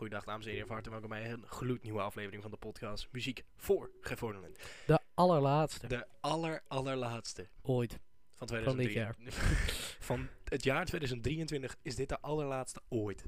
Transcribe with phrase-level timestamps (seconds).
[0.00, 3.44] Goedendag dames en heren, van harte welkom bij een gloednieuwe aflevering van de podcast Muziek
[3.56, 4.54] voor Gevorderden.
[4.86, 7.98] De allerlaatste De aller allerlaatste ooit.
[8.36, 9.34] van Van dit 2023.
[10.10, 13.24] van het jaar 2023 is dit de allerlaatste ooit.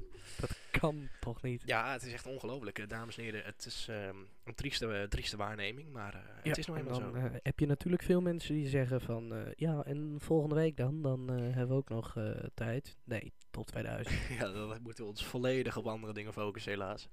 [0.83, 1.63] Kan toch niet.
[1.65, 3.43] Ja, het is echt ongelooflijk, eh, dames en heren.
[3.43, 7.13] Het is ehm, een trieste, eh, trieste waarneming, maar eh, het is nou eenmaal dan
[7.13, 7.29] zo.
[7.43, 9.53] heb je natuurlijk veel mensen die zeggen van...
[9.55, 11.01] ja, en volgende week dan?
[11.01, 12.17] Dan hebben we ook nog
[12.53, 12.97] tijd.
[13.03, 14.15] Nee, tot 2000.
[14.39, 17.09] Ja, dan moeten we ons volledig op andere dingen focussen, helaas.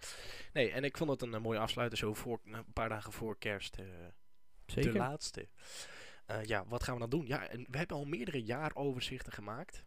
[0.52, 3.77] Nee, en ik vond het een mooie afsluiter, zo voor, een paar dagen voor kerst.
[4.66, 4.92] Zeker.
[4.92, 5.48] De laatste.
[6.42, 7.27] Ja, wat gaan we dan doen?
[7.27, 9.84] Ja, en we hebben al meerdere jaaroverzichten gemaakt.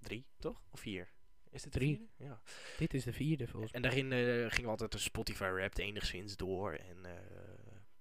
[0.00, 0.62] Drie, toch?
[0.70, 1.16] Of vier?
[1.50, 1.96] Is de Drie.
[1.96, 2.12] vierde?
[2.16, 2.40] Ja.
[2.78, 3.80] Dit is de vierde volgens mij.
[3.82, 6.72] En daarin eh, gingen we altijd de Spotify Wrapped enigszins door.
[6.72, 7.12] En eh,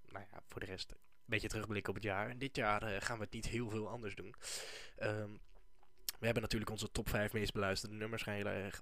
[0.05, 2.29] nou ja, voor de rest een beetje terugblikken op het jaar.
[2.29, 4.35] En dit jaar eh, gaan we het niet heel veel anders doen.
[4.95, 5.31] Ehm,
[6.19, 8.25] we hebben natuurlijk onze top 5 meest beluisterde nummers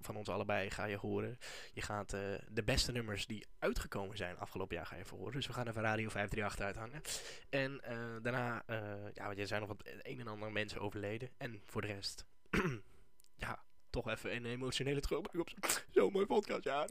[0.02, 1.38] van ons allebei ga je horen.
[1.74, 2.10] Je gaat
[2.50, 5.34] de beste nummers die uitgekomen zijn afgelopen jaar ga je even horen.
[5.34, 7.02] Dus we gaan even Radio 538 uithangen.
[7.50, 7.82] En
[8.22, 8.64] daarna,
[9.14, 11.30] ja, want er zijn nog wat een en ander mensen overleden.
[11.38, 12.26] En voor de rest,
[13.46, 13.64] ja,
[13.96, 16.90] toch even een emotionele terugblik op zo- zo'n mooi podcastjaar.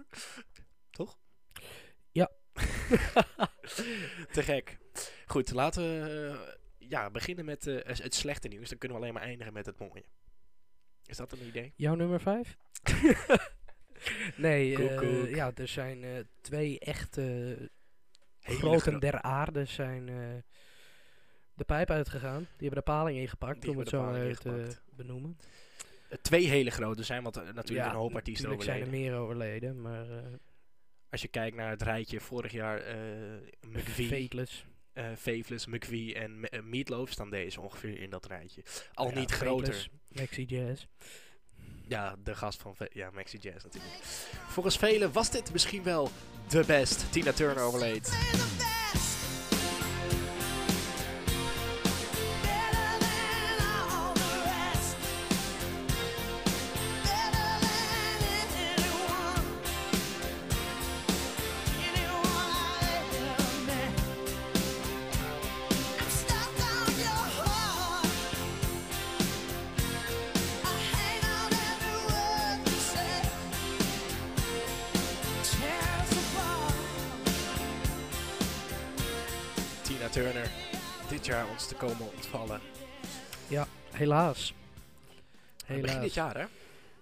[0.90, 1.18] Toch?
[2.12, 2.30] Ja.
[4.32, 4.78] Te gek.
[5.26, 6.28] Goed, laten we
[6.78, 8.68] eh, ja, beginnen met eh, het slechte nieuws.
[8.68, 10.04] Dan kunnen we alleen maar eindigen met het mooie.
[11.06, 11.72] Is dat een idee?
[11.76, 12.56] Jouw nummer 5?
[14.36, 17.56] nee, eh, ja, er zijn twee echte
[18.40, 20.06] groten gro- der aarde zijn
[21.54, 22.38] de pijp uitgegaan.
[22.56, 25.36] Die hebben de paling ingepakt, Die om het zo te benoemen.
[26.22, 29.10] Twee hele grote zijn, want eh, natuurlijk een hoop artiesten natuurlijk zijn er overleden.
[29.12, 30.24] meer overleden, maar eh
[31.10, 32.96] Als je kijkt naar het rijtje vorig jaar, eh
[33.68, 34.08] McVie,
[35.16, 38.62] Faveless, McVie en eh, Meatloaf staan deze ongeveer in dat rijtje.
[38.94, 39.88] Al Ja, niet groter.
[40.08, 40.86] Maxi Jazz.
[41.88, 43.94] Ja, de gast van Ve- ja, Maxi Jazz natuurlijk.
[44.48, 46.10] Volgens velen was dit misschien wel
[46.48, 47.12] de best.
[47.12, 48.08] Tina Turner overleed.
[80.04, 80.50] Tina Turner
[81.08, 82.60] dit jaar ons te komen ontvallen.
[83.90, 84.54] Helaas.
[85.56, 86.02] Begin Helaas.
[86.02, 86.44] dit jaar, hè?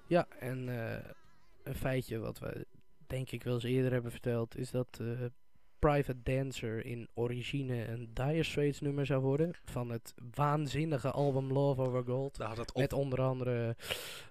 [0.07, 1.11] Ja, en eh,
[1.63, 2.67] een feitje wat we
[3.07, 5.07] denk ik wel eens eerder hebben verteld, is dat eh,
[5.79, 9.55] Private Dancer in origine een Dire Straits nummer zou worden.
[9.65, 12.37] Van het waanzinnige album Love Over Gold.
[12.37, 12.77] Het op.
[12.77, 13.77] Met onder andere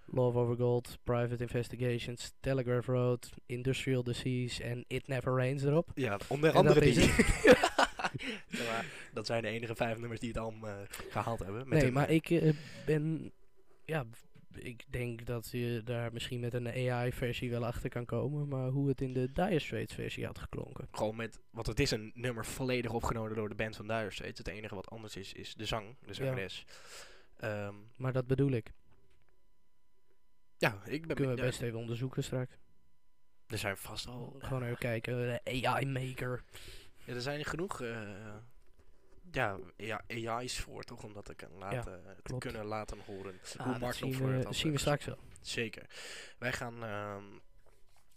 [0.05, 5.89] Love Over Gold, Private Investigations, Telegraph Road, Industrial Disease en It Never Rains erop.
[5.95, 7.13] Ja, onder andere dat die.
[8.67, 11.67] Maar, dat zijn de enige vijf nummers die het album eh, gehaald hebben.
[11.69, 12.53] Met nee, maar ik eh,
[12.85, 13.31] ben.
[13.85, 14.05] Ja,
[14.55, 18.47] ik denk dat je daar misschien met een AI-versie wel achter kan komen.
[18.47, 20.87] Maar hoe het in de Dire Straits-versie had geklonken.
[20.91, 24.37] Gewoon met, want het is een nummer volledig opgenomen door de band van Dire Straits.
[24.37, 26.65] Het enige wat anders is, is de zang, de zangeres.
[27.37, 28.71] Ehm, Maar dat bedoel ik.
[30.57, 31.15] ja, ik ben...
[31.15, 32.55] Kunnen we best even onderzoeken straks.
[33.47, 34.35] Er zijn vast al...
[34.39, 35.41] Gewoon even kijken.
[35.43, 36.43] De AI-maker.
[37.05, 37.81] Ja, er zijn genoeg...
[37.81, 38.35] eh,
[39.31, 41.03] ja, ja, AI's voor, toch?
[41.03, 43.39] Om dat te, kunnen laten, te kunnen laten horen.
[43.57, 45.17] Ah, hoe dat Mark nog zien voor het we, had, zien we straks wel.
[45.41, 45.85] Zeker.
[46.37, 47.23] Wij gaan ehm,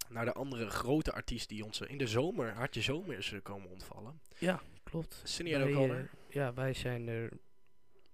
[0.09, 3.71] naar de andere grote artiest die ons in de zomer, hartje zomer is eh, komen
[3.71, 4.21] ontvallen.
[4.39, 5.21] Ja, klopt.
[5.25, 5.97] Sinead Wij, O'Connor.
[5.99, 7.31] eh, ja, wij zijn er,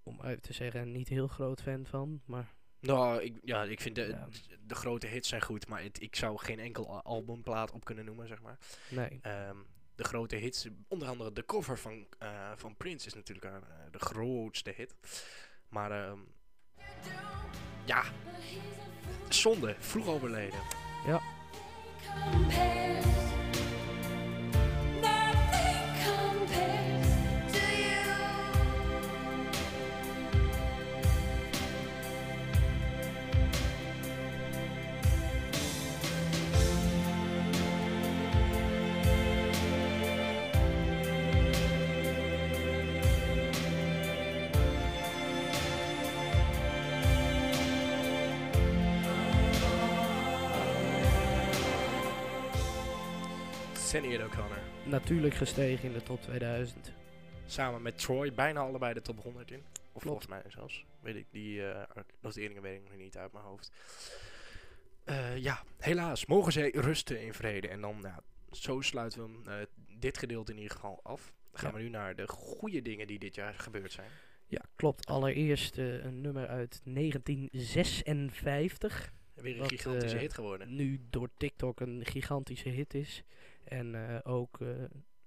[0.03, 2.21] om uit te zeggen, niet heel groot fan van.
[2.25, 4.27] Maar Nou, ik, ja, ik vind de, Ja.
[4.65, 8.27] de grote hits zijn goed, maar het, ik zou geen enkel albumplaat op kunnen noemen,
[8.27, 8.57] zeg maar.
[8.89, 9.19] nee.
[9.21, 9.57] Ehm,
[10.01, 13.91] de grote hits, onder andere de cover van, eh, van Prince is natuurlijk haar, eh,
[13.91, 14.95] de grootste hit.
[15.69, 16.19] Maar ehm,
[17.85, 18.03] ja,
[19.29, 20.59] zonde, vroeg overleden.
[21.05, 21.21] Sinead
[54.91, 56.91] Natuurlijk gestegen in de top 2000.
[57.45, 59.59] Samen met Troy, bijna allebei de top 100 in.
[59.59, 59.63] Of
[60.01, 60.05] Klopt.
[60.05, 60.85] volgens mij zelfs.
[61.01, 61.81] Weet ik, die eh,
[62.21, 63.71] noteringen weet ik nog niet uit mijn hoofd.
[65.03, 66.25] Eh, ja, helaas.
[66.25, 67.67] Mogen zij rusten in vrede.
[67.67, 68.19] En dan, ja,
[68.51, 69.65] zo sluiten we hem, eh,
[69.99, 71.33] dit gedeelte in ieder geval af.
[71.51, 71.77] Dan gaan Ja.
[71.77, 74.09] we nu naar de goede dingen die dit jaar gebeurd zijn.
[74.47, 75.05] Ja, klopt.
[75.05, 79.11] Allereerst een nummer uit 1956.
[79.41, 80.75] Weer een Wat, gigantische eh, hit geworden.
[80.75, 83.23] Nu door TikTok een gigantische hit is.
[83.63, 84.67] En eh, ook eh,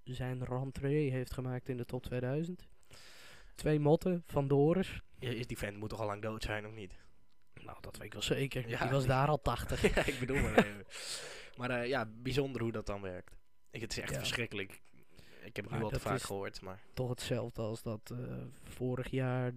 [0.05, 2.69] zijn rentree heeft gemaakt in de top 2000.
[3.55, 5.01] Twee motten van Doris.
[5.19, 6.99] Ja, is die vent moet toch al lang dood zijn, of niet?
[7.63, 8.69] Nou, dat weet ik wel zeker.
[8.69, 9.83] Ja, Die was daar al 80.
[9.95, 10.87] ja, ik bedoel maar even.
[11.57, 13.37] Maar ja, bijzonder hoe dat dan werkt.
[13.71, 14.19] Ik, het is echt Ja.
[14.19, 14.81] verschrikkelijk.
[15.45, 16.81] Ik heb het nu al te vaak gehoord, maar...
[16.95, 18.15] Toch hetzelfde als dat
[18.63, 19.53] vorig jaar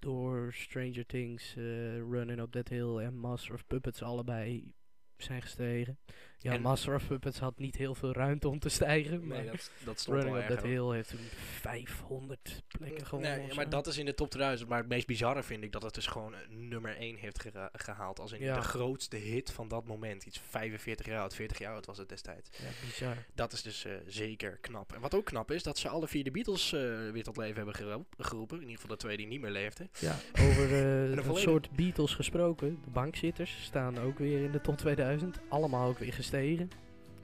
[0.00, 4.72] door Stranger Things, eh, Running Up That Hill en Master of Puppets allebei
[5.16, 5.98] zijn gestegen.
[6.42, 9.18] Ja, En- Master of Puppets had niet heel veel ruimte om te stijgen.
[9.18, 10.62] Nee, maar dat, dat stond Running Up That.
[10.62, 11.18] Hill heeft toen
[11.60, 13.38] 500 plekken gewonnen.
[13.38, 14.68] Nee, maar dat is in de top 2000.
[14.68, 18.20] Maar het meest bizarre vind ik dat het dus gewoon een nummer 1 heeft gehaald.
[18.20, 18.54] Als in Ja.
[18.54, 20.24] de grootste hit van dat moment.
[20.24, 22.50] Iets 45 jaar oud, 40 jaar oud was het destijds.
[22.58, 23.16] Ja, bizar.
[23.34, 24.92] Dat is dus eh, zeker knap.
[24.92, 26.80] En wat ook knap is, dat ze alle vier de Beatles eh,
[27.12, 28.56] weer tot leven hebben gero- geroepen.
[28.56, 29.90] In ieder geval de twee die niet meer leefden.
[29.98, 32.78] Ja, over eh, een soort Beatles gesproken.
[32.84, 35.38] De bankzitters staan ook weer in de top 2000.
[35.48, 36.70] Allemaal ook weer gestegen.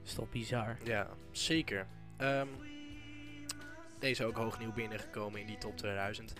[0.03, 0.77] is toch bizar.
[0.83, 1.87] Ja, zeker.
[2.17, 2.47] Ehm,
[3.99, 6.33] deze ook hoog nieuw binnengekomen in die top 2000.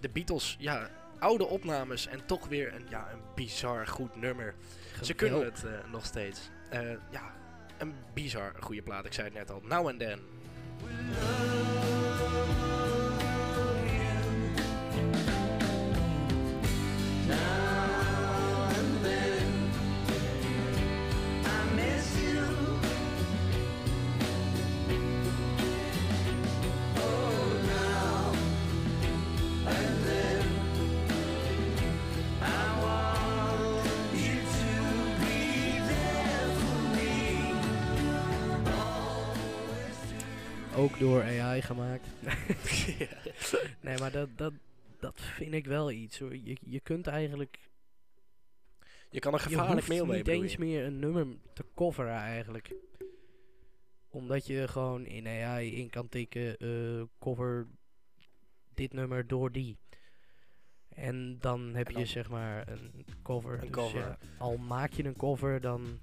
[0.00, 4.54] De Beatles, ja, oude opnames en toch weer een, ja, een bizar goed nummer.
[5.02, 6.50] Ze kunnen het eh, nog steeds.
[6.70, 6.80] Eh,
[7.10, 7.34] ja,
[7.78, 9.04] een bizar goede plaat.
[9.04, 9.60] Ik zei het net al.
[9.60, 10.20] Now and Then.
[41.04, 42.06] Door AI gemaakt.
[43.80, 44.52] Nee, maar dat, dat,
[45.00, 46.36] dat vind ik wel iets hoor.
[46.36, 47.58] Je, je kunt eigenlijk.
[49.10, 50.58] Je kan er Je gevaarlijk mail mee niet bedoel eens je?
[50.58, 52.74] meer een nummer te coveren eigenlijk.
[54.10, 56.56] Omdat je gewoon in AI in kan tikken.
[56.58, 57.66] eh, cover
[58.74, 59.76] dit nummer door die.
[60.88, 63.52] En dan heb En je zeg maar een cover.
[63.54, 64.00] Een Dus cover.
[64.00, 66.00] ja, al maak je een cover, dan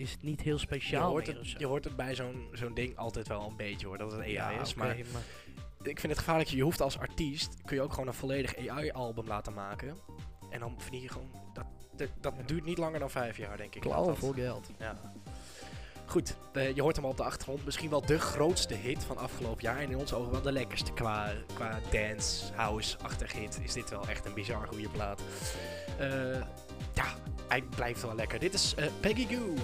[0.00, 2.48] is het niet heel Je speciaal hoort, meer of het, je hoort het bij zo'n
[2.52, 4.74] zo'n ding altijd wel een beetje hoor, dat het AI Ja, is.
[4.74, 4.96] Maar
[5.82, 9.26] ik vind het gevaarlijk, je hoeft als artiest, kun je ook gewoon een volledig AI-album
[9.26, 9.96] laten maken.
[10.50, 11.64] En dan verdien je gewoon, dat,
[11.96, 12.42] dat, dat Ja.
[12.46, 13.80] duurt niet langer dan vijf jaar denk ik.
[13.80, 14.70] klauwen voor geld.
[14.78, 14.96] Ja.
[16.06, 17.64] Goed, eh, je hoort hem al op de achtergrond.
[17.64, 19.78] Misschien wel de grootste hit van afgelopen jaar.
[19.78, 20.92] En in onze ogen wel de lekkerste.
[20.92, 25.22] Qua, qua dance, house-achtig hit is dit wel echt een bizar goede plaat.
[25.98, 26.48] Ja,
[27.50, 28.38] hij blijft wel lekker.
[28.38, 29.54] Dit is eh, Peggy Goo.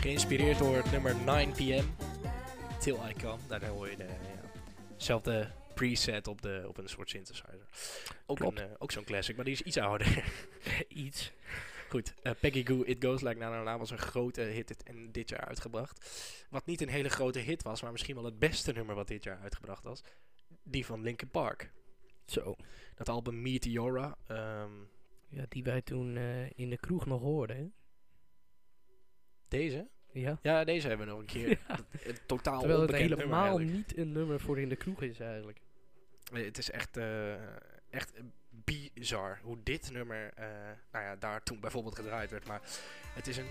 [0.00, 2.03] geïnspireerd door het nummer 9pm
[2.92, 3.38] I Come.
[3.48, 4.50] Daar hoor je de, ja,
[4.96, 7.66] zelfde preset op, de, op een soort synthesizer.
[8.26, 10.24] Ook, een, eh, ook zo'n classic, maar die is iets ouder.
[10.88, 11.32] Iets.
[11.88, 14.82] Goed, eh, Peggy Goo, It Goes Like Na Na Na was een grote hit dit,
[14.82, 16.10] en dit jaar uitgebracht.
[16.50, 19.24] Wat niet een hele grote hit was, maar misschien wel het beste nummer wat dit
[19.24, 20.02] jaar uitgebracht was.
[20.62, 21.72] Die van Linkin Park.
[22.26, 22.56] Zo.
[22.94, 24.16] Dat album Meteora.
[24.26, 24.70] ehm,
[25.28, 27.56] Ja, die wij toen eh, in de kroeg nog hoorden.
[27.56, 27.66] Hè?
[29.48, 29.88] deze?
[30.14, 30.38] Ja.
[30.42, 31.48] Ja, deze hebben we nog een keer.
[31.68, 31.78] Ja.
[32.04, 35.58] Een totaal Terwijl het helemaal niet een nummer voor in de kroeg is eigenlijk.
[36.32, 37.32] Eh, Het is echt, eh,
[37.90, 38.12] echt
[38.50, 40.46] bizar hoe dit nummer, eh,
[40.92, 42.46] nou ja, daar toen bijvoorbeeld gedraaid werd.
[42.46, 42.60] Maar
[43.14, 43.48] het is een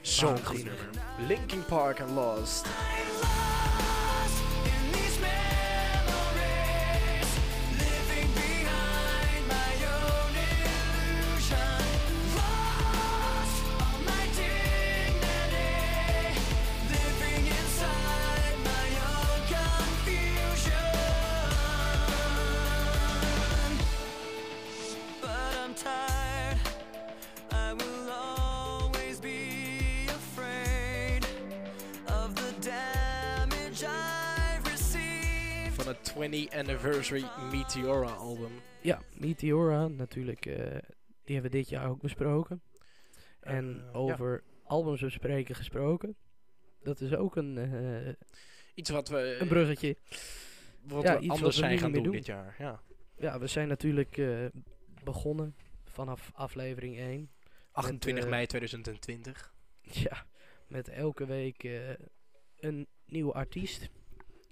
[0.00, 0.88] zo'n goed nummer.
[1.26, 2.66] Linkin Park and Lost.
[36.16, 38.50] 20 Anniversary Meteora album.
[38.80, 40.46] Ja, Meteora natuurlijk.
[40.46, 40.54] Eh,
[41.24, 42.62] die hebben we dit jaar ook besproken.
[43.40, 44.52] En eh, over ja.
[44.64, 46.16] albums bespreken gesproken.
[46.82, 47.58] Dat is ook een...
[47.58, 48.12] Eh,
[48.74, 49.36] iets wat we...
[49.40, 49.96] Een bruggetje.
[50.82, 52.54] Wat we anders zijn gaan doen, dit jaar.
[52.58, 52.82] Ja,
[53.16, 54.20] ja we zijn natuurlijk
[55.04, 57.30] begonnen vanaf aflevering 1.
[57.72, 59.54] 28 mei 2020.
[59.90, 60.26] Ja,
[60.66, 61.68] met elke week
[62.56, 63.90] een nieuwe artiest.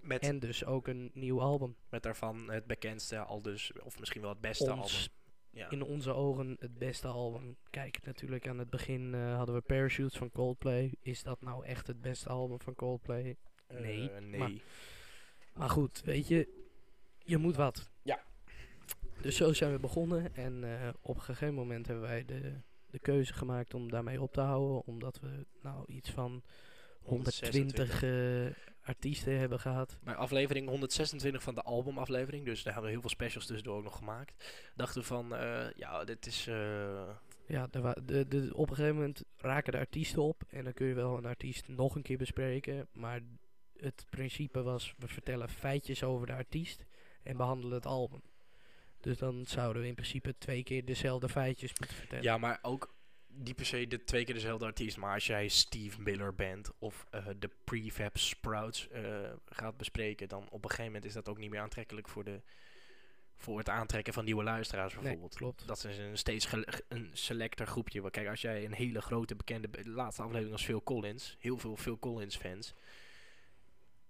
[0.04, 1.76] Met, En dus ook een nieuw album.
[1.88, 5.12] met daarvan het bekendste, al dus, of misschien wel het beste Ons, album.
[5.50, 5.70] Ja.
[5.70, 7.56] in onze ogen het beste album.
[7.70, 10.94] Kijk, natuurlijk aan het begin eh, hadden we Parachutes van Coldplay.
[11.00, 13.36] Is dat nou echt het beste album van Coldplay?
[13.68, 14.38] nee, Eh, nee.
[14.40, 14.52] maar-
[15.54, 16.66] Maar goed, weet je,
[17.18, 17.90] je moet wat.
[18.02, 18.24] Ja.
[19.22, 22.52] Dus zo zijn we begonnen en eh, op een gegeven moment hebben wij de,
[22.86, 24.84] de keuze gemaakt om daarmee op te houden.
[24.86, 26.42] Omdat we nou iets van
[27.02, 28.46] 120 eh,
[28.84, 29.98] artiesten hebben gehad.
[30.02, 33.84] Bij aflevering 126 van de albumaflevering, dus daar hebben we heel veel specials tussendoor ook
[33.84, 34.44] nog gemaakt.
[34.74, 36.46] Dachten we van, eh, ja, dit is...
[36.46, 37.08] eh,
[37.46, 40.86] Ja, wa- de, de, op een gegeven moment raken de artiesten op en dan kun
[40.86, 42.88] je wel een artiest nog een keer bespreken.
[42.92, 43.20] Maar
[43.76, 46.84] het principe was, we vertellen feitjes over de artiest
[47.22, 48.22] en behandelen het album.
[49.00, 52.24] Dus dan zouden we in principe twee keer dezelfde feitjes moeten vertellen.
[52.24, 52.93] ja, maar ook
[53.36, 54.96] niet per se de twee keer dezelfde artiest.
[54.96, 59.02] Maar als jij Steve Miller bent of eh, de Prefab Sprouts eh,
[59.46, 62.40] gaat bespreken, dan op een gegeven moment is dat ook niet meer aantrekkelijk voor, de,
[63.36, 65.34] voor het aantrekken van nieuwe luisteraars Nee, bijvoorbeeld.
[65.34, 65.66] klopt.
[65.66, 66.52] Dat is een steeds
[66.88, 68.10] een selecter groepje.
[68.10, 69.70] Kijk, als jij een hele grote bekende...
[69.70, 71.36] De laatste aflevering was Phil Collins.
[71.38, 72.74] Heel veel Phil Collins fans.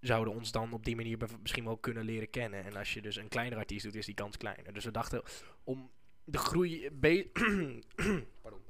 [0.00, 2.64] Zouden ons dan op die manier misschien wel kunnen leren kennen.
[2.64, 4.72] En als je dus een kleinere artiest doet, is die kans kleiner.
[4.72, 5.22] Dus we dachten,
[5.64, 5.90] om
[6.24, 6.88] de groei...
[8.42, 8.60] Pardon.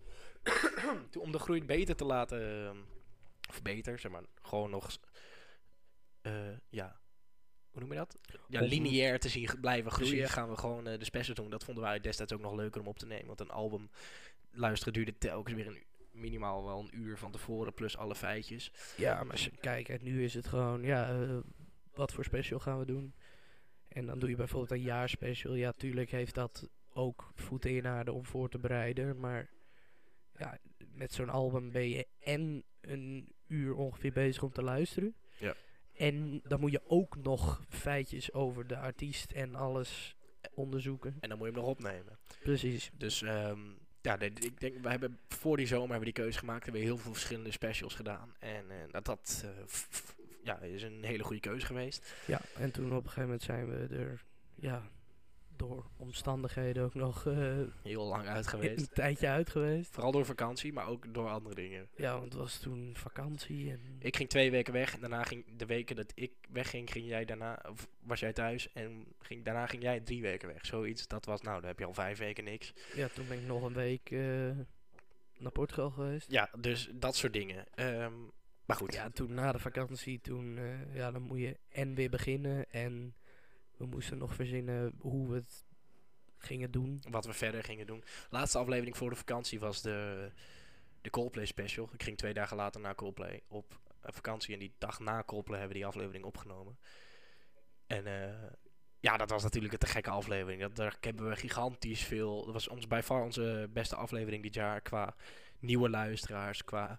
[1.18, 2.66] om de groei beter te laten...
[2.66, 2.76] ehm,
[3.48, 4.22] Of beter, zeg maar.
[4.42, 4.98] Gewoon nog...
[6.22, 6.32] eh,
[6.68, 7.02] ja...
[7.70, 8.18] Hoe noem je dat?
[8.48, 11.50] Ja, lineair te zien blijven groeien, gaan we gewoon eh, de specials doen.
[11.50, 13.26] Dat vonden wij destijds ook nog leuker om op te nemen.
[13.26, 13.90] Want een album
[14.50, 18.72] luisteren duurde telkens weer een minimaal wel een uur van tevoren, plus alle feitjes.
[18.96, 21.36] Ja, maar als je- kijk, en nu is het gewoon, ja, eh,
[21.94, 23.14] wat voor special gaan we doen?
[23.88, 25.54] En dan doe je bijvoorbeeld een jaarspecial.
[25.54, 29.20] Ja, tuurlijk heeft dat ook voeten in aarde om voor te bereiden.
[29.20, 29.50] Maar
[30.38, 30.58] ja,
[30.94, 35.14] met zo'n album ben je en een uur ongeveer bezig om te luisteren.
[35.38, 35.54] Ja.
[35.92, 40.16] En dan moet je ook nog feitjes over de artiest en alles
[40.54, 41.16] onderzoeken.
[41.20, 42.18] En dan moet je hem nog opnemen.
[42.42, 42.90] Precies.
[42.94, 43.58] Dus ehm,
[44.02, 46.62] ja, de- ik denk, we hebben voor die zomer hebben we die keuze gemaakt.
[46.64, 48.34] Hebben we heel veel verschillende specials gedaan.
[48.38, 49.64] En eh, dat, dat eh,
[50.44, 52.12] ja, is een hele goede keuze geweest.
[52.26, 54.24] Ja, en toen op een gegeven moment zijn we er,
[54.54, 54.90] ja,
[55.56, 58.94] door omstandigheden ook nog eh, Heel lang uit een geweest.
[58.94, 59.92] tijdje uit geweest.
[59.92, 61.88] Vooral door vakantie, maar ook door andere dingen.
[61.96, 63.80] Ja, want het was toen vakantie en...
[63.98, 67.24] Ik ging twee weken weg en daarna ging de weken dat ik wegging, ging jij
[67.24, 70.66] daarna, of was jij thuis en ging, daarna ging jij drie weken weg.
[70.66, 72.72] Zoiets, dat was, nou, dan heb je al vijf weken niks.
[72.94, 74.20] Ja, toen ben ik nog een week eh,
[75.38, 76.30] naar Portugal geweest.
[76.30, 77.66] Ja, dus dat soort dingen.
[77.74, 78.12] Ehm,
[78.66, 82.10] maar goed, Ja, toen na de vakantie, toen, eh, ja, dan moet je en weer
[82.10, 83.14] beginnen en
[83.76, 85.64] we moesten nog verzinnen hoe we het
[86.38, 87.02] gingen doen.
[87.10, 88.04] wat we verder gingen doen.
[88.30, 90.30] Laatste aflevering voor de vakantie was de,
[91.00, 91.88] de Coldplay special.
[91.92, 95.76] Ik ging twee dagen later naar Coldplay op vakantie en die dag na Coldplay hebben
[95.76, 96.78] we die aflevering opgenomen.
[97.86, 98.50] En eh,
[99.00, 100.60] ja, dat was natuurlijk een te gekke aflevering.
[100.60, 102.44] Dat, daar hebben we gigantisch veel.
[102.44, 105.14] Dat was ons bij far onze beste aflevering dit jaar qua
[105.58, 106.98] nieuwe luisteraars, qua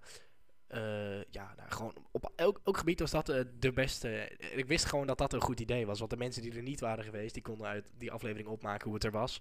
[0.67, 4.31] eh, ja, nou, gewoon op elk, elk gebied was dat eh, de beste.
[4.37, 5.99] Ik wist gewoon dat dat een goed idee was.
[5.99, 8.93] Want de mensen die er niet waren geweest, die konden uit die aflevering opmaken hoe
[8.93, 9.39] het er was.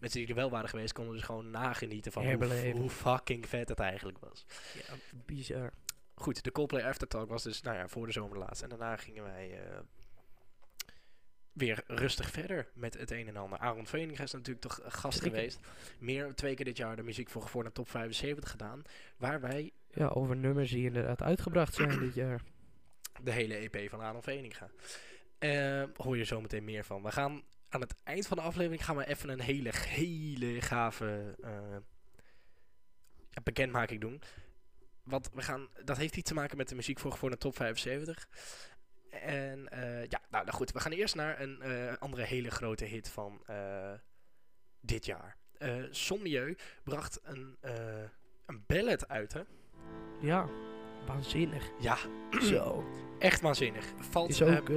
[0.00, 2.24] Mensen die er wel waren geweest, konden dus gewoon nagenieten van
[2.72, 4.46] hoe, fucking vet het eigenlijk was.
[4.74, 4.94] Ja,
[5.26, 5.72] bizar.
[6.14, 8.62] Goed, de Coldplay Aftertalk was dus nou ja, voor de zomer laatst.
[8.62, 9.78] En daarna gingen wij eh,
[11.52, 13.58] weer rustig verder met het een en ander.
[13.58, 15.60] Aaron Veeninga is natuurlijk toch gast geweest.
[15.98, 18.82] Meer twee keer dit jaar de muziek voor voor naar top 75 gedaan.
[19.16, 22.42] Waar wij Ja, over nummers die inderdaad uitgebracht zijn dit jaar.
[23.22, 24.70] de hele EP van Aaron Veeninga.
[25.38, 27.02] Eh hoor je zo meteen meer van.
[27.02, 31.36] We gaan aan het eind van de aflevering gaan we even een hele, hele gave
[31.42, 31.76] eh,
[33.42, 34.22] bekendmaking doen.
[35.02, 37.56] Want we gaan, dat heeft iets te maken met de muziek voor voor de top
[37.56, 38.28] 75.
[39.10, 41.62] En eh, ja, nou, nou goed, we gaan eerst naar een
[41.98, 43.42] andere hele grote hit van
[44.80, 45.36] dit jaar.
[45.58, 47.56] Eh Sommieu bracht een,
[48.46, 49.42] een ballad uit, hè?
[50.18, 50.46] Ja,
[51.06, 51.62] waanzinnig.
[51.78, 51.96] Ja,
[52.50, 52.84] Zo.
[53.18, 53.84] echt waanzinnig.
[54.10, 54.76] Valt, Is ook eh,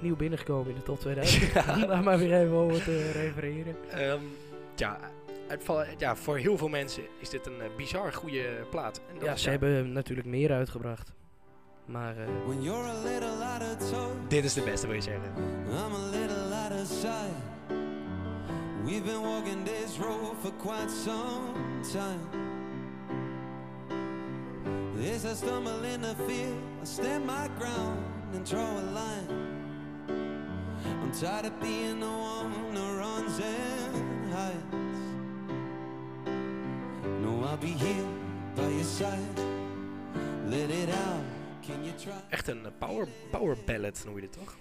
[0.00, 1.52] nieuw binnengekomen in de top 2000.
[1.52, 1.76] Ja.
[1.86, 3.76] Daar maar weer even over te refereren.
[3.90, 4.20] Ehm,
[4.76, 4.98] ja,
[5.98, 9.00] ja, voor heel veel mensen is dit een eh, bizar goede plaat.
[9.08, 11.12] En dat Ja, is, ze hebben natuurlijk meer uitgebracht.
[11.86, 15.02] Maar eh, When you're a little out of tone, Dit is de beste, wil je
[15.02, 15.32] zeggen.
[15.68, 17.42] I'm a little out of sight.
[18.84, 21.52] We've been walking this road for quite some
[21.92, 22.42] time.
[25.12, 28.14] As I stumble in the fear, I stand my ground.
[28.34, 29.28] and draw a line.
[31.02, 34.98] I'm tired of being the one who runs and hides.
[37.22, 38.08] No, I'll be here
[38.56, 39.38] by your side.
[40.46, 41.24] Let it out.
[41.62, 42.20] Can you try?
[42.28, 44.56] Echt een eh, power, power ballad noem je dit toch?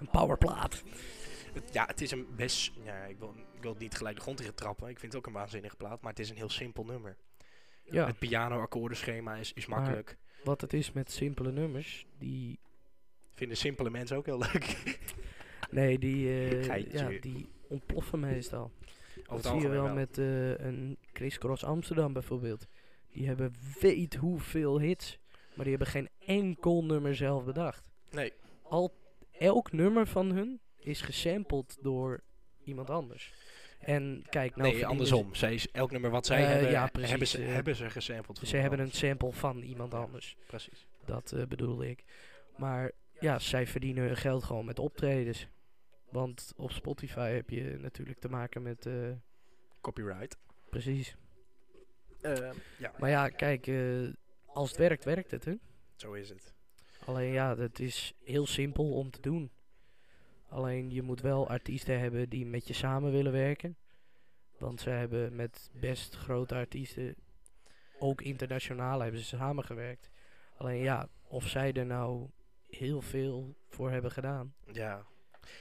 [0.00, 0.82] Een powerplaat.
[1.72, 2.72] Ja, het is een best...
[2.84, 4.88] Ja, ik wil, ik wil niet gelijk de grond in trappen.
[4.88, 6.00] Ik vind het ook een waanzinnige plaat.
[6.00, 7.16] Maar het is een heel simpel nummer.
[7.90, 10.16] Ja, Het piano-akkoordenschema is, is Maar- makkelijk.
[10.44, 12.58] wat het is met simpele nummers, die...
[13.34, 14.76] Vinden simpele mensen ook heel leuk.
[15.70, 18.70] Nee, die, eh, ja, die ontploffen meestal.
[19.26, 22.66] Over Dat zie je wel met eh, een Chris Cross Amsterdam bijvoorbeeld.
[23.12, 25.18] Die hebben weet hoeveel hits,
[25.54, 27.90] maar die hebben geen enkel nummer zelf bedacht.
[28.10, 28.94] Nee, Al,
[29.38, 32.20] elk nummer van hun is gesampled door
[32.64, 33.34] iemand anders.
[33.78, 35.34] En kijk, nou nee verdienen andersom.
[35.34, 38.38] Zij is, elk nummer wat zij Eh, hebben, ja, hebben, ze, eh, hebben ze gesampled.
[38.38, 40.36] Ze, van ze hebben een sample van iemand anders.
[40.46, 40.86] Precies.
[41.04, 42.04] Dat eh, bedoelde ik.
[42.56, 45.48] Maar ja, zij verdienen hun geld gewoon met optredens.
[46.10, 48.86] Want op Spotify heb je natuurlijk te maken met...
[48.86, 48.94] eh,
[49.80, 50.36] Copyright.
[50.70, 51.16] precies.
[52.20, 54.08] Eh, ja, Maar ja, kijk, eh,
[54.46, 55.54] als het werkt, werkt het, hè?
[55.96, 56.54] zo is het.
[57.04, 59.50] Alleen ja, het is heel simpel om te doen.
[60.48, 63.76] Alleen je moet wel artiesten hebben die met je samen willen werken.
[64.58, 67.14] Want ze hebben met best grote artiesten,
[67.98, 70.10] ook internationaal, hebben ze samengewerkt.
[70.56, 72.30] Alleen ja, of zij er nou
[72.68, 74.54] heel veel voor hebben gedaan.
[74.72, 75.06] Ja.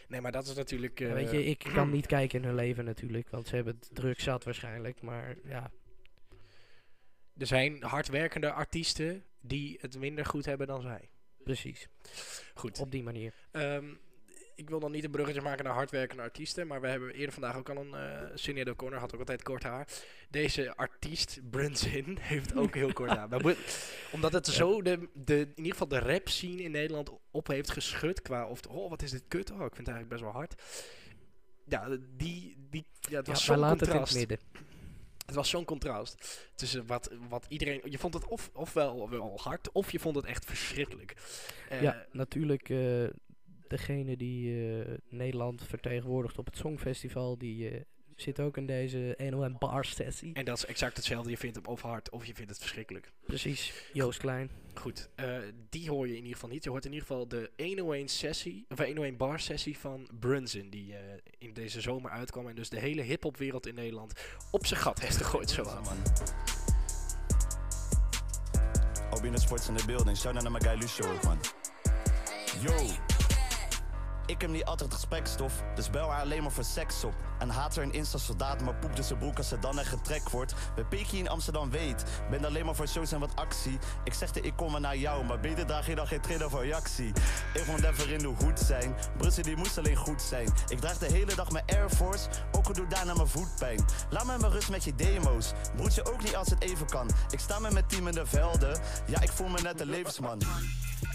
[0.08, 1.00] Nee, maar dat is natuurlijk...
[1.00, 3.76] Ja, eh, Weet je, ik kan niet kijken in hun leven natuurlijk, want ze hebben
[3.80, 5.02] het druk zat waarschijnlijk.
[5.02, 5.72] Maar ja,
[7.38, 11.10] Er zijn hardwerkende artiesten die het minder goed hebben dan zij.
[11.44, 11.88] precies.
[12.54, 12.80] Goed.
[12.80, 13.34] Op die manier.
[13.52, 13.94] Ehm,
[14.56, 17.58] ik wil dan niet een bruggetje maken naar hardwerkende artiesten, maar we hebben eerder vandaag
[17.58, 19.88] ook al een uh, Sinead O'Connor had ook altijd kort haar.
[20.30, 23.30] Deze artiest, Brunson, heeft ook heel kort haar.
[23.30, 23.56] Maar
[24.12, 27.72] omdat het zo de, de, in ieder geval de rap scene in Nederland op heeft
[27.72, 30.32] geschud qua of oh wat is dit kut, oh ik vind het eigenlijk best wel
[30.32, 30.62] hard.
[31.68, 34.10] Ja, die, die ja, het was Ja, maar zo'n contrast.
[34.10, 34.40] het midden.
[35.26, 37.82] Het was zo'n contrast tussen wat, wat iedereen.
[37.84, 41.14] Je vond het of, ofwel wel hard, of je vond het echt verschrikkelijk.
[41.70, 42.70] Eh, ja, natuurlijk.
[42.70, 43.04] eh,
[43.68, 47.82] degene die eh, Nederland vertegenwoordigt op het Songfestival, die eh,
[48.16, 50.34] zit ook in deze NOM bar sessie.
[50.34, 51.30] En dat is exact hetzelfde.
[51.30, 53.12] Je vindt hem of hard of je vindt het verschrikkelijk.
[53.26, 54.50] Precies, Joost Klein.
[54.74, 55.38] Goed, eh,
[55.70, 56.64] die hoor je in ieder geval niet.
[56.64, 60.96] Je hoort in ieder geval de 101 sessie, of 101 bar sessie van Brunson, die
[60.96, 61.00] eh,
[61.38, 64.14] in deze zomer uitkwam en dus de hele hip-hop wereld in Nederland
[64.52, 65.84] op zijn gat heeft gegooid zo aan.
[69.10, 70.18] Albino Sports in de building.
[70.18, 71.38] Shout out naar mijn guy Lucio ook, man.
[72.62, 73.15] Yo.
[74.28, 77.14] Ik heb niet altijd gesprekstof, dus bel haar alleen maar voor seks op.
[77.40, 80.32] En haat er een insta-soldaat, maar poep dus zijn broek als ze dan echt getrekt
[80.32, 80.54] wordt.
[80.76, 83.80] Bij Peking in Amsterdam weet, ben alleen maar voor shows en wat actie.
[84.04, 86.64] Ik zegde ik kom maar naar jou, maar beter daag je dan geen trainer voor
[86.64, 87.14] reactie.
[87.54, 90.50] Ik moet even in hoe goed zijn, Brussel die moest alleen goed zijn.
[90.68, 93.86] Ik draag de hele dag mijn Air Force, ook al doe daarna mijn voetpijn.
[94.10, 97.10] Laat me maar rust met je demo's, broertje ook niet als het even kan.
[97.30, 100.42] Ik sta met mijn team in de velden, ja ik voel me net een levensman.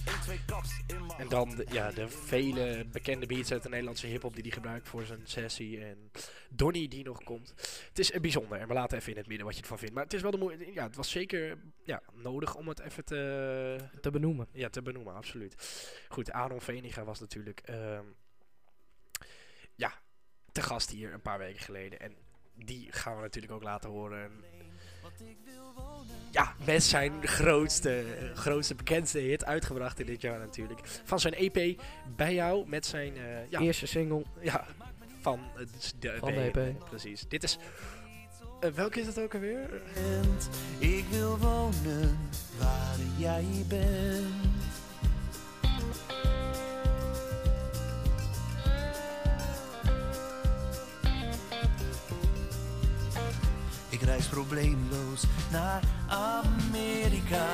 [0.07, 3.69] 1, 2 kaps in mijn En dan de, ja, de vele bekende beats uit de
[3.69, 5.85] Nederlandse hip-hop die hij gebruikt voor zijn sessie.
[5.85, 6.11] En
[6.51, 7.55] Donny die nog komt.
[7.89, 8.59] Het is eh, bijzonder.
[8.61, 9.95] En we laten even in het midden wat je ervan vindt.
[9.95, 10.73] Maar het is wel de moeite.
[10.73, 14.49] Ja, het was zeker ja, nodig om het even te, Te benoemen.
[14.53, 15.55] ja, te benoemen, absoluut.
[16.09, 18.05] Goed, Aaron Veniga was natuurlijk ehm,
[19.75, 19.93] ja,
[20.53, 22.01] te gast hier een paar weken geleden.
[22.01, 22.17] En
[22.55, 24.45] die gaan we natuurlijk ook laten horen.
[26.31, 30.81] Ja, met zijn grootste, grootste, bekendste hit uitgebracht in dit jaar natuurlijk.
[31.05, 31.81] Van zijn EP
[32.17, 34.23] Bij jou, met zijn, eh, ja, Eerste single.
[34.41, 34.67] ja,
[35.21, 36.89] van, eh, dus de, Van de EP.
[36.89, 37.25] Precies.
[37.29, 37.59] Dit is,
[38.61, 39.83] eh, welke is het ook alweer?
[40.79, 42.19] Ik wil wonen
[42.59, 44.60] waar jij bent.
[54.11, 57.47] Reis probleemloos naar Amerika.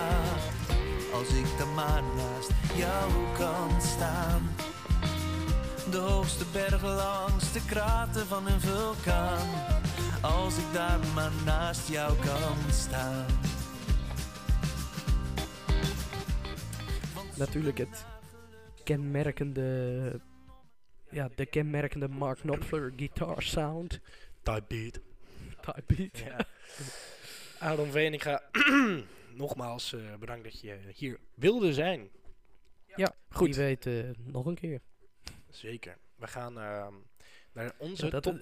[1.12, 4.42] Als ik dan maar naast jou kan staan.
[5.90, 9.48] De hoogste bergen langs de krater van een vulkaan.
[10.22, 13.26] Als ik daar maar naast jou kan staan.
[17.36, 18.04] Natuurlijk het
[18.84, 20.20] kenmerkende...
[21.10, 24.00] Ja, de kenmerkende Mark Knopfler guitar sound.
[24.42, 25.00] Type Beat.
[25.74, 26.18] Type beat.
[26.18, 26.46] Ja.
[27.58, 28.42] Aaron Veninga,
[29.34, 32.10] nogmaals eh, bedankt dat je hier wilde zijn.
[32.96, 33.56] Ja, Goed.
[33.56, 34.80] Wie weet eh, nog een keer.
[35.50, 35.96] Zeker.
[36.16, 36.94] We gaan ehm,
[37.52, 38.40] naar onze Ja, dat, top...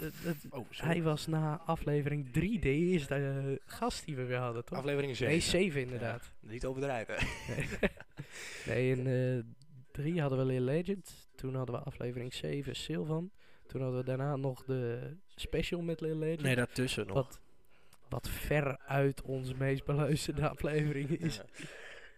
[0.50, 4.78] oh, hij was na aflevering 3 de eerste eh, gast die we weer hadden, toch?
[4.78, 5.32] Aflevering 7.
[5.32, 6.32] Nee, 7 inderdaad.
[6.40, 7.16] niet overdrijven.
[8.66, 9.06] Nee, en
[9.36, 9.44] eh,
[9.90, 11.28] 3 hadden we Lil Legend.
[11.34, 13.30] Toen hadden we aflevering 7 Sylvan.
[13.74, 16.42] Toen hadden we daarna nog de special met Lil Legend.
[16.42, 17.14] Nee, daartussen nog.
[17.14, 17.40] wat,
[18.08, 21.36] wat ver uit onze meest beluisterde aflevering is.
[21.36, 21.44] Ja.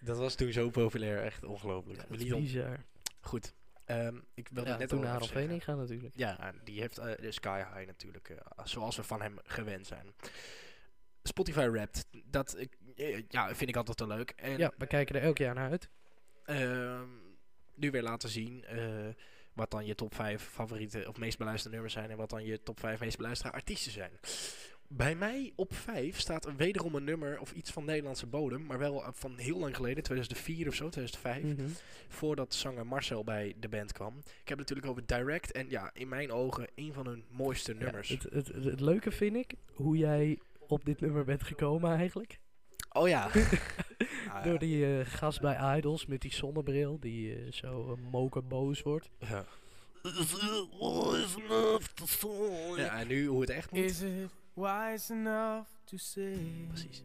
[0.00, 2.00] Dat was toen zo populair, echt ongelooflijk.
[2.18, 2.84] Ja, bizar.
[3.20, 3.54] Goed.
[3.84, 5.72] Ehm, ik wilde Ja, net toen al naar even Vening zeggen.
[5.72, 6.14] gaan natuurlijk.
[6.16, 10.06] Ja, die heeft eh, de Sky High natuurlijk, eh, zoals we van hem gewend zijn.
[11.22, 14.30] Spotify Wrapped, dat ik, eh, ja, vind ik altijd wel leuk.
[14.36, 15.88] En Ja, we kijken er elk jaar naar uit.
[16.44, 17.08] ehm,
[17.74, 18.78] nu weer laten zien eh,
[19.56, 22.62] wat dan je top 5 favoriete of meest beluisterde nummers zijn en wat dan je
[22.62, 24.10] top 5 meest beluisterde artiesten zijn.
[24.88, 28.78] Bij mij op 5 staat er wederom een nummer of iets van Nederlandse bodem, maar
[28.78, 31.68] wel eh, van heel lang geleden, 2004 of zo, 2005 Mhm.
[32.08, 34.16] voordat zanger Marcel bij de band kwam.
[34.18, 37.72] Ik heb het natuurlijk over Direct en ja, in mijn ogen een van hun mooiste
[37.74, 38.08] Ja, nummers.
[38.08, 42.38] het, het, het, het leuke vind ik hoe jij op dit nummer bent gekomen eigenlijk.
[42.92, 43.30] oh ja.
[44.30, 48.48] Ah, Door die eh, gast bij Idols met die zonnebril die eh, zo uh, moken
[48.48, 49.10] boos wordt.
[49.18, 49.44] ja.
[52.76, 53.80] ja, en nu hoe het echt moet.
[53.80, 57.02] Is it wise enough to say Precies.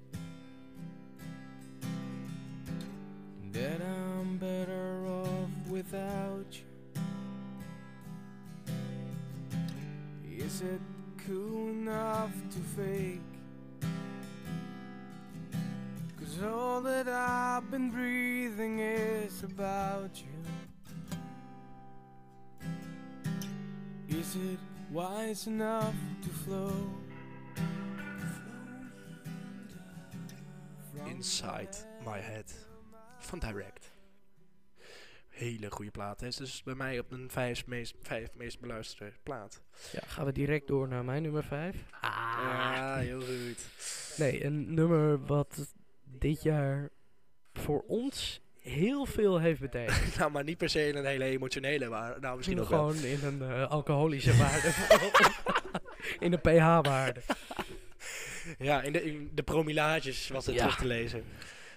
[3.52, 6.66] that I'm better off without you?
[10.46, 10.82] Is it
[11.28, 13.31] cool enough to fake?
[16.32, 20.32] Cause all that I've been breathing is about you.
[24.08, 24.60] Is it
[24.92, 26.72] wise enough to flow?
[31.06, 32.54] Inside My Head
[33.20, 33.92] van Direct.
[35.30, 36.20] Hele goede plaat.
[36.20, 36.30] Hè.
[36.30, 39.62] Dus bij mij op een vijf meest, vijf meest beluisterde plaat.
[39.92, 41.76] Ja, gaan we direct door naar mijn nummer 5.
[42.02, 43.66] Ah, heel goed.
[44.18, 45.74] Nee, een nummer wat
[46.20, 46.90] dit jaar
[47.54, 50.16] voor ons heel veel heeft betekend.
[50.18, 52.90] nou, maar niet per se een hele emotionele, maar nou misschien ook wel.
[52.90, 54.72] Gewoon in een eh, alcoholische waarde.
[56.26, 57.22] in een pH-waarde.
[58.58, 60.62] Ja, in de, in de promillages was het Ja.
[60.62, 61.24] terug te lezen.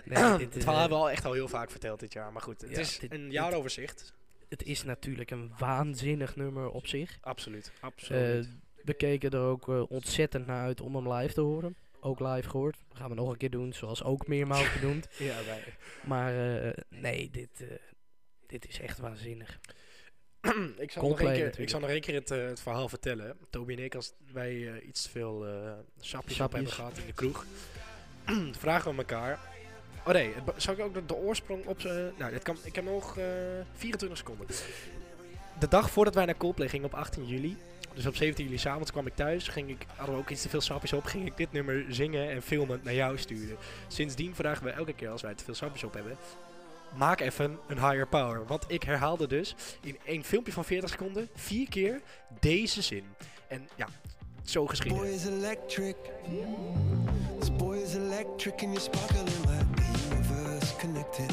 [0.05, 2.33] Nee, dit, het eh, hebben we al echt al heel vaak verteld dit jaar.
[2.33, 4.13] Maar goed, het Ja, is dit- een jaaroverzicht.
[4.49, 7.19] het is natuurlijk een waanzinnig nummer op zich.
[7.21, 8.49] Absoluut, Eh, absoluut.
[8.85, 11.77] we keken er ook eh, ontzettend naar uit om hem live te horen.
[12.07, 12.77] Ook live gehoord.
[12.89, 15.09] Dat gaan we nog een keer doen, zoals ook meermaals genoemd.
[15.19, 15.65] ja, wij.
[16.05, 17.69] Maar eh, nee, dit, eh,
[18.47, 19.61] dit is echt waanzinnig.
[20.77, 23.37] ik, zal nog één keer, ik zal nog één keer het, eh, het verhaal vertellen.
[23.51, 25.47] Toby en ik, als wij iets te veel
[26.01, 26.39] sapjes op Sapjes.
[26.39, 27.45] hebben gehad in de kroeg,
[28.65, 29.39] vragen we elkaar.
[30.07, 31.83] Oh nee, zal ik ook de, de oorsprong op...
[32.19, 33.25] nou, dit kan, ik heb nog eh
[33.73, 34.47] 24 seconden.
[35.59, 37.57] De dag voordat wij naar Coldplay gingen op 18 juli,
[37.95, 40.49] dus op 17 juli s'avonds kwam ik thuis, ging ik, hadden we ook iets te
[40.49, 43.57] veel sapjes op, ging ik dit nummer zingen en filmend naar jou sturen.
[43.89, 46.17] Sindsdien vragen we elke keer als wij te veel sapjes op hebben,
[46.97, 48.47] maak even een higher power.
[48.47, 52.01] Want ik herhaalde dus in één filmpje van 40 seconden vier keer
[52.41, 53.05] deze zin.
[53.49, 53.89] En ja,
[54.45, 55.13] zo Boy geschieden.
[55.13, 55.97] is electric.
[57.41, 61.31] This boy is electric and you're sparkling like the universe connected.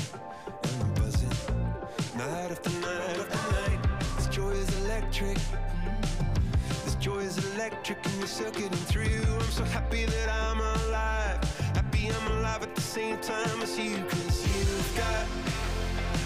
[7.62, 9.22] Electric and you're circuiting through.
[9.40, 11.40] I'm so happy that I'm alive.
[11.76, 13.98] Happy I'm alive at the same time as you.
[14.10, 15.26] Cause you've got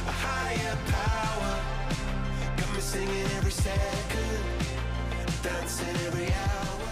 [0.07, 1.53] a higher power.
[2.57, 4.43] Got me singing every second.
[5.43, 6.87] Dancing every hour.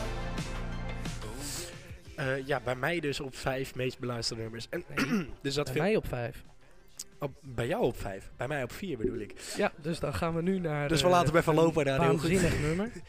[2.15, 4.67] Eh, ja, bij mij dus op vijf meest beluisterde nummers.
[4.69, 4.83] En
[5.41, 6.43] dus dat Bij mij op 5.
[7.19, 8.31] op, bij jou op vijf.
[8.37, 9.33] Bij mij op vier bedoel ik.
[9.57, 10.87] Ja, dus dan gaan we nu naar.
[10.87, 12.29] Dus we eh, laten hem even lopen daar, heel goed.
[12.29, 12.91] Waanzinnig nummer.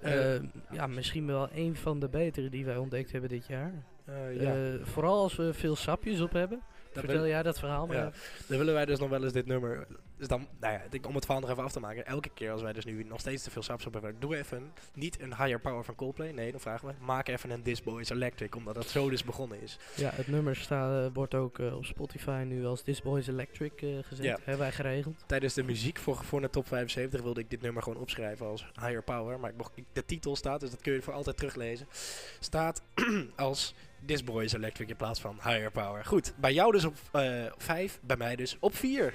[0.00, 0.34] Eh,
[0.70, 3.72] ja, misschien wel een van de betere die wij ontdekt hebben dit jaar.
[4.04, 6.60] Eh, ja, Eh, vooral als we veel sapjes op hebben.
[7.00, 7.96] Vertel jij dat verhaal maar.
[7.96, 8.12] Ja.
[8.46, 9.86] Dan willen wij dus nog wel eens dit nummer.
[10.16, 12.06] Dus dan, nou ja, ik om het verhaal nog even af te maken.
[12.06, 14.72] Elke keer als wij dus nu nog steeds te veel saps op hebben, doe even
[14.94, 16.30] niet een higher power van Coldplay.
[16.30, 19.62] Nee, dan vragen we, maak even een This Boys Electric, omdat dat zo dus begonnen
[19.62, 19.78] is.
[19.94, 23.82] Ja, het nummer sta, eh, wordt ook eh, op Spotify nu als This Boys Electric
[23.82, 24.24] eh, gezet.
[24.24, 24.32] Ja.
[24.36, 25.16] Hebben wij geregeld.
[25.26, 28.66] Tijdens de muziek voor, voor de top 75 wilde ik dit nummer gewoon opschrijven als
[28.80, 29.40] higher power.
[29.40, 31.86] Maar ik mocht, ik- de titel staat, dus dat kun je voor altijd teruglezen.
[32.40, 32.82] Staat
[33.36, 33.74] als
[34.06, 36.04] This Boys Electric in plaats van higher power.
[36.04, 36.96] Goed, bij jou dus op
[37.56, 39.14] 5, bij mij dus op 4.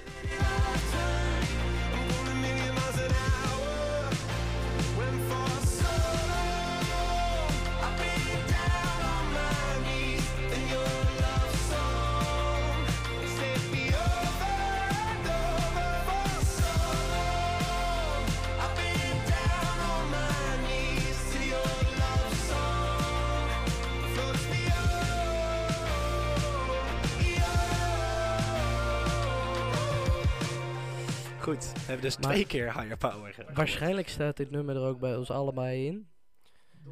[31.44, 33.26] Goed, we hebben dus Maar- twee keer higher power.
[33.26, 33.56] ge- gehoord.
[33.56, 36.08] Waarschijnlijk staat dit nummer er ook bij ons allebei in.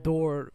[0.03, 0.51] Door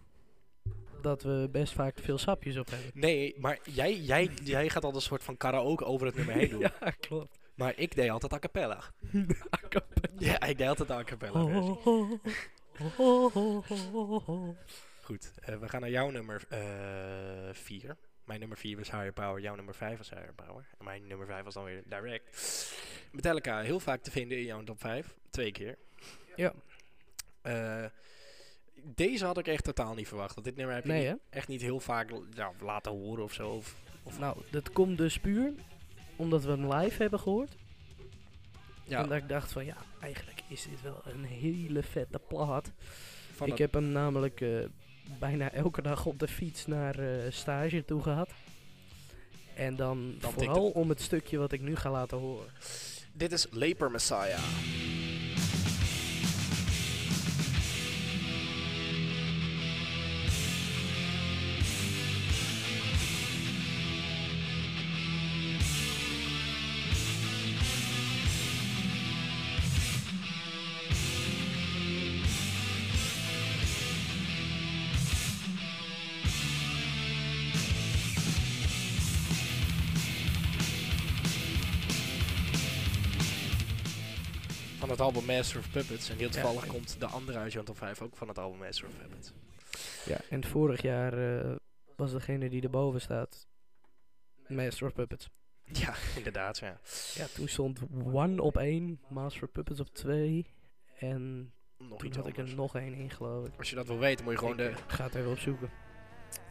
[1.02, 2.92] dat we best vaak te veel sapjes op hebben.
[2.94, 6.50] Nee, maar jij, jij, jij gaat al een soort van karaoke over het nummer heen
[6.60, 6.60] doen.
[6.60, 7.40] ja, klopt.
[7.56, 8.80] Maar ik deed altijd a cappella.
[10.20, 11.46] Ja, ik deed altijd a cappella.
[11.46, 12.20] versie.
[15.04, 16.46] Goed, eh, we gaan naar jouw nummer
[17.52, 17.98] 4.
[18.28, 20.66] Mijn nummer 4 was Higher Power, jouw nummer 5 was Higher Power.
[20.78, 22.72] En mijn nummer 5 was dan weer Direct.
[23.12, 25.16] Metallica, heel vaak te vinden in jouw top 5.
[25.30, 25.78] Twee keer.
[26.36, 26.54] Ja.
[27.42, 27.86] Eh,
[28.84, 30.34] deze had ik echt totaal niet verwacht.
[30.34, 31.38] Want dit nummer heb je Nee, niet- hè?
[31.38, 32.12] echt niet heel vaak
[32.60, 33.50] laten horen of zo.
[33.50, 35.54] Of, of Nou, dat komt dus puur
[36.16, 37.56] omdat we hem live hebben gehoord.
[38.84, 42.72] ja, En dat ik dacht van ja, eigenlijk is dit wel een hele vette plaat.
[43.36, 44.66] van ik heb hem namelijk eh,
[45.20, 48.30] bijna elke dag op de fiets naar eh, stage toe gehad.
[49.56, 52.48] En dan, Dan vooral om het stukje wat ik nu ga laten horen.
[53.14, 54.40] Dit is Leper Messiah.
[85.28, 86.10] Master of Puppets.
[86.10, 88.60] En heel toevallig en- komt de andere uit jouw top 5 ook van het album
[88.60, 89.32] Master of Puppets.
[90.06, 91.56] Ja, en vorig jaar eh,
[91.96, 93.48] was degene die erboven staat
[94.48, 95.30] Master of Puppets.
[95.72, 96.58] Ja, inderdaad.
[96.58, 96.80] Ja.
[97.14, 97.80] Ja, toen stond
[98.14, 100.46] One op 1, Master of Puppets op 2.
[101.00, 103.54] En Nog toen iets had ik er nog één in, geloof ik.
[103.58, 104.82] Als je dat wil weten, moet je gewoon Ik, de...
[104.82, 105.70] eh, ga het even opzoeken.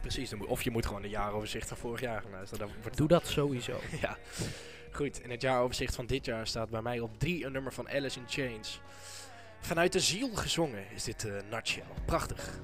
[0.01, 2.67] Precies, dan moet, of je moet gewoon de jaaroverzicht van vorig jaar gaan luisteren.
[2.67, 3.79] Dan wordt Doe dat sowieso.
[4.01, 4.17] Ja,
[4.91, 5.23] goed.
[5.23, 8.19] In het jaaroverzicht van dit jaar staat bij mij op 3 een nummer van Alice
[8.19, 8.81] in Chains.
[9.59, 11.83] Vanuit de ziel gezongen is dit eh Nutshell.
[12.05, 12.59] Prachtig.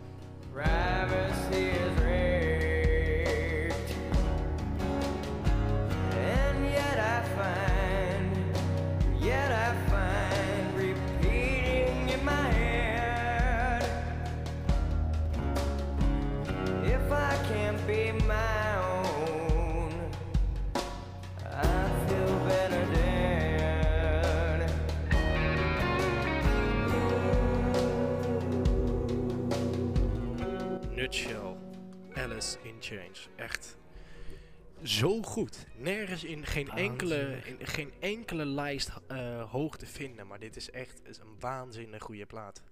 [32.64, 33.30] In Chains.
[33.36, 33.78] Echt
[34.84, 35.66] zo goed.
[35.76, 40.28] Nergens in geen enkele, in geen enkele lijst eh, hoog te vinden.
[40.28, 42.64] Maar dit is echt is een waanzinnig goede plaat.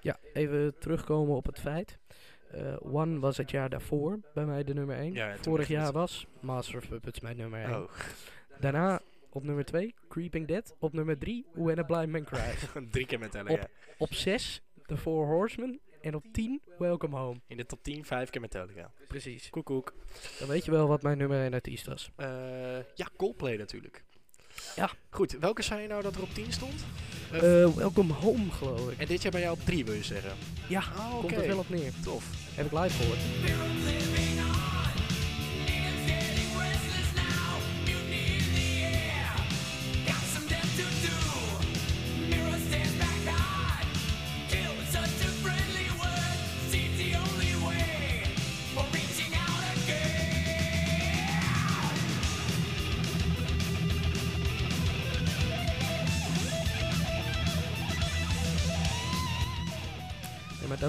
[0.00, 1.98] Ja, even terugkomen op het feit.
[2.50, 5.12] Eh, One was het jaar daarvoor bij mij de nummer 1.
[5.12, 7.74] Ja, Vorig jaar was Master of Puppets mijn nummer 1.
[7.82, 7.90] Oh,
[8.60, 9.00] Daarna
[9.30, 10.74] op nummer 2 Creeping Dead.
[10.78, 12.66] Op nummer 3 When a Blind Man Cries.
[12.90, 13.66] drie keer met Metallica.
[13.98, 15.80] op 6 The Four Horsemen.
[16.06, 17.40] En op 10 Welcome Home.
[17.46, 18.90] In de top 10 vijf keer Metallica.
[19.08, 19.50] Precies.
[19.50, 19.94] Koek koek.
[20.38, 22.10] Dan weet je wel wat mijn nummer 1 artiest was.
[22.16, 22.28] Eh,
[22.94, 24.04] ja, Coldplay natuurlijk.
[24.76, 24.90] Ja.
[25.10, 26.84] Goed, welke zei je nou dat er op 10 stond?
[27.32, 28.98] Eh, Eh, welcome Home geloof ik.
[28.98, 30.32] en dit jaar bij jou op 3 wil je zeggen?
[30.68, 31.20] Ja, oké.
[31.20, 31.92] komt er wel op neer.
[32.04, 32.54] Tof.
[32.54, 34.05] Heb ik live gehoord.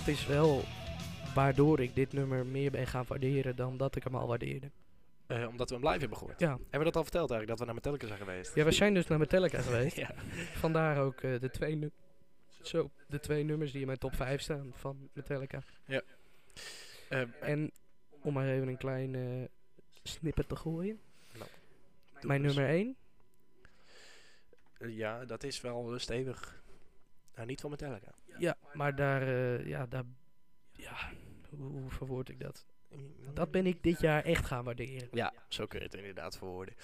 [0.08, 0.64] Dat is wel
[1.36, 4.72] waardoor ik dit nummer meer ben gaan waarderen dan dat ik hem al waardeerde.
[5.28, 6.40] Eh, omdat we hem live hebben gehoord.
[6.40, 8.56] Ja, Hebben we dat al verteld eigenlijk, dat we naar Metallica zijn geweest?
[8.56, 9.96] ja we zijn dus naar Metallica geweest.
[10.06, 10.12] ja.
[10.56, 11.92] Vandaar ook eh, de, twee nu-
[12.62, 15.64] Zo, de twee nummers die in mijn top 5 staan van Metallica.
[15.86, 17.72] Eh, En
[18.22, 19.50] om maar even een klein
[20.04, 21.00] snippet te gooien.
[21.34, 21.48] doe
[22.22, 22.96] Mijn nummer 1.
[24.78, 26.62] Eh, ja, dat is wel stevig.
[27.38, 28.12] Nou, niet van Metallica.
[28.38, 30.04] Ja, maar daar, eh, ja, daar,
[30.72, 30.96] ja,
[31.50, 32.66] hoe, hoe verwoord ik dat?
[33.34, 35.08] Dat ben ik dit jaar echt gaan waarderen.
[35.12, 36.76] Ja, zo kun je het inderdaad verwoorden.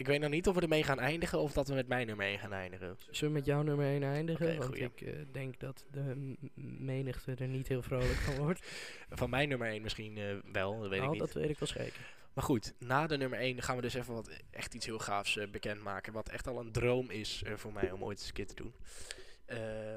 [0.00, 2.26] Ik weet nog niet of we ermee gaan eindigen of dat we met mijn nummer
[2.26, 2.96] 1 gaan eindigen.
[3.10, 4.46] Zullen we met jouw nummer 1 eindigen?
[4.46, 4.84] Oké, Want goeie.
[4.84, 8.66] ik eh, denk dat de menigte er niet heel vrolijk van wordt.
[9.10, 11.32] Van mijn nummer 1 misschien eh, wel, dat weet nou, ik niet.
[11.32, 12.14] dat weet ik wel zeker.
[12.32, 15.36] Maar goed, na de nummer 1 gaan we dus even wat echt iets heel gaafs
[15.36, 16.12] eh, bekendmaken.
[16.12, 18.74] Wat echt al een droom is voor mij om ooit eens een keer te doen.
[19.50, 19.94] Eh,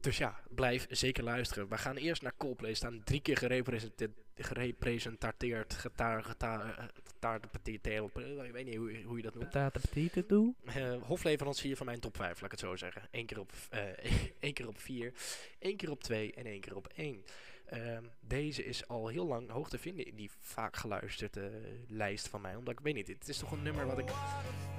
[0.00, 1.68] dus ja, blijf zeker luisteren.
[1.68, 2.74] We gaan eerst naar Coldplay.
[2.74, 3.36] Staan drie keer
[4.34, 8.10] gerepresenteerd, getaar, getaar, petit, teel,
[8.44, 9.72] ik weet niet hoe, hoe je dat noemt.
[9.72, 10.54] Petite doe.
[10.64, 13.02] Eh, hofleverancier van mijn top 5, laat ik het zo zeggen.
[13.10, 13.82] Eén keer op, eh
[14.40, 15.12] één keer op 4,
[15.58, 17.24] één keer op 2 en één keer op 1.
[17.66, 21.50] Ehm, deze is al heel lang hoog te vinden in die vaak geluisterde
[21.88, 22.56] lijst van mij.
[22.56, 24.12] Omdat ik weet niet, het is toch een nummer wat ik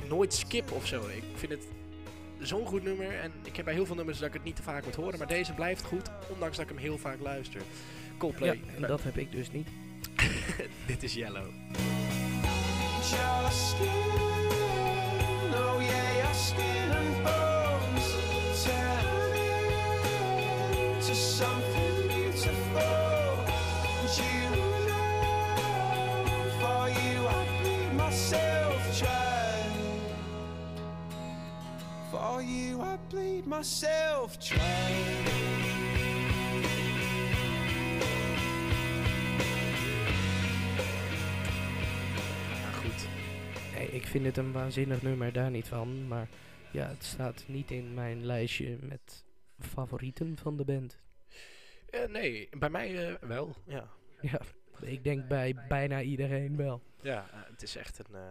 [0.07, 1.07] nooit skip of zo.
[1.07, 1.67] Ik vind het
[2.43, 4.63] zo'n goed nummer en ik heb bij heel veel nummers dat ik het niet te
[4.63, 5.17] vaak moet horen.
[5.17, 7.61] Maar deze blijft goed, ondanks dat ik hem heel vaak luister.
[8.17, 9.67] Coldplay, Ja, en dat heb ik dus niet.
[10.87, 11.47] dit is Yellow.
[13.09, 13.89] Your skin,
[15.53, 18.15] oh yeah, your skin and bones
[18.63, 19.35] turn
[20.73, 23.37] into something beautiful.
[23.99, 24.49] And you
[24.87, 24.99] know,
[26.59, 29.32] for you I bleed myself dry.
[32.13, 34.59] For you I bleed myself dry.
[43.91, 46.07] Ik vind het een waanzinnig nummer, daar niet van.
[46.07, 46.27] Maar
[46.71, 49.25] ja, het staat niet in mijn lijstje met
[49.59, 50.99] favorieten van de band.
[51.89, 53.87] Eh, nee, bij mij eh, wel, ja.
[54.21, 54.41] Ja,
[54.81, 56.81] ik denk bij bijna iedereen wel.
[57.01, 58.21] Ja, eh, het is echt een, eh,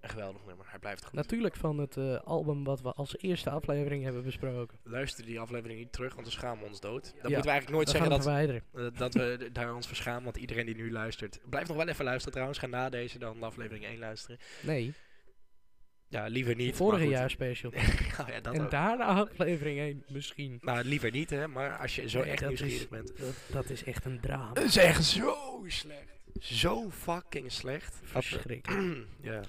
[0.00, 0.66] een geweldig nummer.
[0.68, 1.12] Hij blijft goed.
[1.12, 4.78] Natuurlijk van het eh, album wat we als eerste aflevering hebben besproken.
[4.82, 7.02] Luister die aflevering niet terug, want dan schamen we ons dood.
[7.04, 8.26] Dan Ja, moeten we eigenlijk nooit Dat zeggen dat,
[8.74, 11.40] eh, dat we daar ons verschamen, want iedereen die nu luistert...
[11.50, 12.58] Blijf nog wel even luisteren trouwens.
[12.58, 14.38] Ga na deze dan aflevering 1 luisteren.
[14.62, 14.92] Nee,
[16.08, 16.76] Ja, liever niet.
[16.76, 17.72] vorige maar jaar special.
[18.26, 18.70] ja, dat en ook.
[18.70, 20.58] daarna aflevering 1 misschien.
[20.60, 23.18] Nou, liever niet hè, maar als je zo Nee, echt nieuwsgierig is- bent...
[23.18, 24.52] Dat, dat is echt een drama.
[24.52, 26.16] Dat is echt zo slecht.
[26.40, 28.00] Zo fucking slecht.
[28.04, 28.96] Verschrikkelijk.
[29.20, 29.40] ja.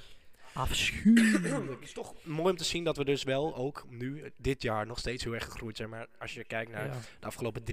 [0.60, 1.70] Afschuwelijk.
[1.70, 4.86] Het is toch mooi om te zien dat we dus wel ook nu, dit jaar,
[4.86, 5.90] nog steeds heel erg gegroeid zijn.
[5.90, 6.94] Maar als je kijkt naar Ja.
[7.20, 7.64] de afgelopen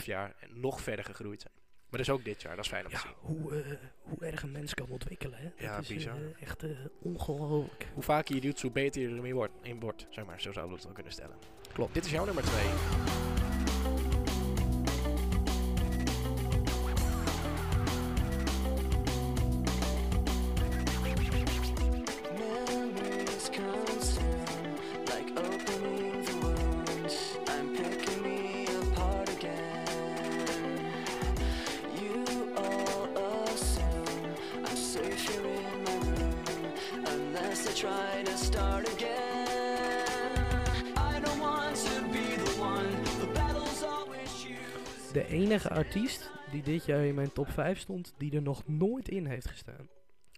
[0.00, 1.52] 3,5 jaar, nog verder gegroeid zijn.
[1.90, 3.10] Maar dat is ook dit jaar, dat is fijn om te zien.
[3.20, 3.70] hoe, eh,
[4.02, 5.48] hoe erg een mens kan ontwikkelen, hè?
[5.66, 6.14] Ja, dat is, bizar.
[6.16, 7.86] eh, echt eh, ongelooflijk.
[7.94, 9.52] Hoe vaker je doet, hoe beter je ermee wordt.
[9.62, 10.40] In wordt, zeg maar.
[10.40, 11.36] Zo zouden we het wel kunnen stellen.
[11.72, 11.94] Klopt.
[11.94, 13.59] Dit is jouw nummer 2.
[45.30, 49.26] Enige artiest die dit jaar in mijn top 5 stond, die er nog nooit in
[49.26, 49.88] heeft gestaan.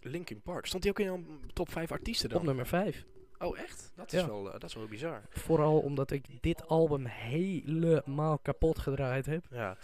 [0.01, 0.65] Linkin Park.
[0.65, 2.39] Stond hij ook in jouw top 5 artiesten dan?
[2.39, 3.05] Op nummer 5.
[3.39, 3.91] Oh, echt?
[3.95, 4.27] Dat is, Ja.
[4.27, 5.21] wel, eh, dat is wel bizar.
[5.29, 9.45] Vooral omdat ik dit album helemaal kapot gedraaid heb.
[9.49, 9.77] Ja,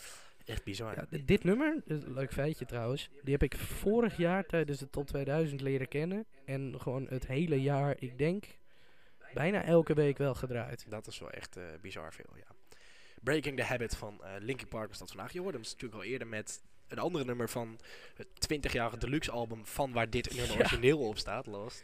[0.45, 0.95] echt bizar.
[0.95, 5.61] Ja, dit nummer, leuk feitje trouwens, die heb ik vorig jaar tijdens de top 2000
[5.61, 6.25] leren kennen.
[6.45, 8.45] En gewoon het hele jaar, ik denk,
[9.33, 10.85] bijna elke week wel gedraaid.
[10.89, 12.55] Dat is wel echt eh, bizar veel, ja.
[13.23, 15.31] Breaking the Habit van eh Linkin Park was dat vandaag.
[15.33, 17.79] Je hoorde hem natuurlijk al eerder met een andere nummer van
[18.15, 20.55] het 20-jarige deluxe album van waar dit nummer Ja.
[20.59, 21.83] origineel op staat, Lost.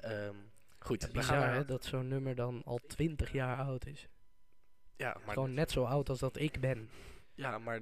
[0.00, 0.34] Ehm,
[0.78, 4.08] goed, Ja, we bizar gaan hè, dat zo'n nummer dan al 20 jaar oud is.
[4.96, 6.90] Ja, maar, Gewoon net zo oud als dat ik ben.
[7.34, 7.80] ja, maar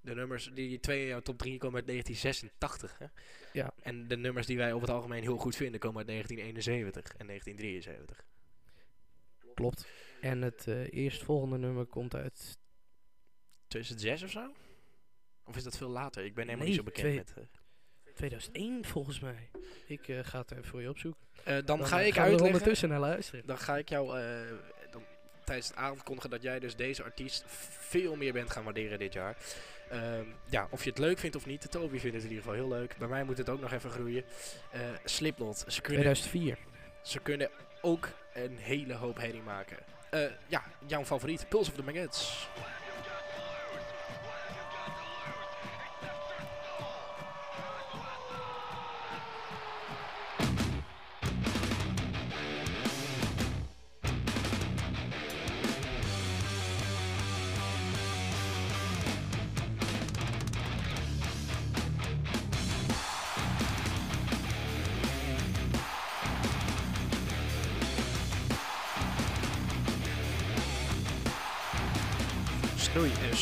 [0.00, 2.98] de nummers die twee in jouw top 3 komen uit 1986.
[2.98, 3.06] Hè?
[3.52, 3.72] Ja.
[3.82, 7.26] En de nummers die wij over het algemeen heel goed vinden komen uit 1971 en
[7.26, 8.24] 1973.
[9.54, 9.86] Klopt.
[10.20, 12.58] En het eh, eerstvolgende nummer komt uit
[13.68, 14.52] 2006 of zo?
[15.44, 16.24] Of is dat veel later?
[16.24, 17.50] Ik ben helemaal Nee, niet zo bekend twee- met...
[18.04, 19.50] eh, 2001 volgens mij.
[19.86, 21.20] Ik eh, ga het even voor je opzoeken.
[21.44, 22.46] Eh, dan, ga eh, ik er uitleggen.
[22.46, 23.46] ondertussen naar luisteren.
[23.46, 24.40] Dan ga ik jou eh,
[24.90, 25.02] dan,
[25.44, 29.36] tijdens het aankondigen dat jij dus deze artiest veel meer bent gaan waarderen dit jaar.
[29.90, 31.62] Ehm, ja, of je het leuk vindt of niet.
[31.62, 32.96] De Toby vindt het in ieder geval heel leuk.
[32.98, 34.24] Bij mij moet het ook nog even groeien.
[34.72, 35.64] Eh Slipknot.
[35.68, 36.58] Ze kunnen, 2004.
[37.02, 37.50] ze kunnen
[37.82, 39.76] ook een hele hoop herrie maken.
[40.10, 41.48] Eh, ja, jouw favoriet.
[41.48, 42.48] Pulse of the Maggots.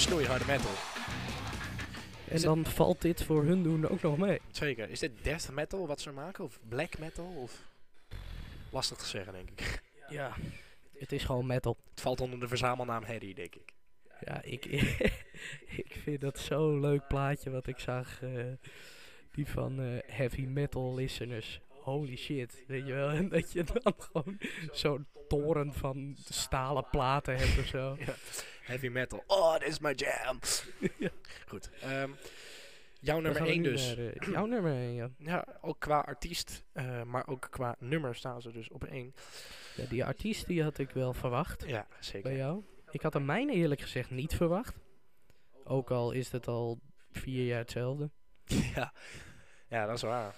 [0.09, 0.71] Snoeiharde metal.
[2.29, 4.41] En Is dan valt dit voor hun doen ook nog mee.
[4.51, 4.91] Zeker.
[4.91, 6.45] Is dit death metal wat ze maken?
[6.45, 7.27] Of black metal?
[7.27, 7.63] Of...
[8.71, 9.83] Lastig te zeggen, denk ik.
[10.09, 10.33] Ja,
[10.99, 11.77] het is gewoon metal.
[11.91, 13.73] Het valt onder de verzamelnaam Harry, denk ik.
[14.21, 14.65] Ja, ik,
[15.85, 18.23] ik vind dat zo'n leuk plaatje wat ik zag.
[18.23, 18.31] eh,
[19.33, 21.61] die van eh, heavy metal listeners.
[21.89, 23.09] Holy shit, weet je wel.
[23.19, 24.39] En dat je dan gewoon
[24.73, 27.97] zo'n toren van stalen platen hebt of zo.
[28.07, 28.15] Ja.
[28.63, 29.25] Heavy metal.
[29.27, 30.39] Oh, dit is my jam.
[30.99, 31.11] Ja.
[31.47, 31.71] Goed.
[31.81, 32.11] ehm,
[33.01, 33.97] jouw nummer gaan we 1 nu dus.
[33.97, 35.11] naar, eh, jouw nummer 1, ja.
[35.19, 39.15] Ja, ook qua artiest, eh, maar ook qua nummer staan ze dus op één.
[39.77, 39.85] ja.
[39.89, 42.37] Die artiest die had ik wel verwacht Ja, bij zeker.
[42.37, 42.63] jou.
[42.91, 44.75] Ik had hem mijne eerlijk gezegd niet verwacht.
[45.65, 46.81] Ook al is het al
[47.13, 48.11] vier jaar hetzelfde.
[48.75, 48.93] ja.
[49.69, 50.35] ja, dat is waar.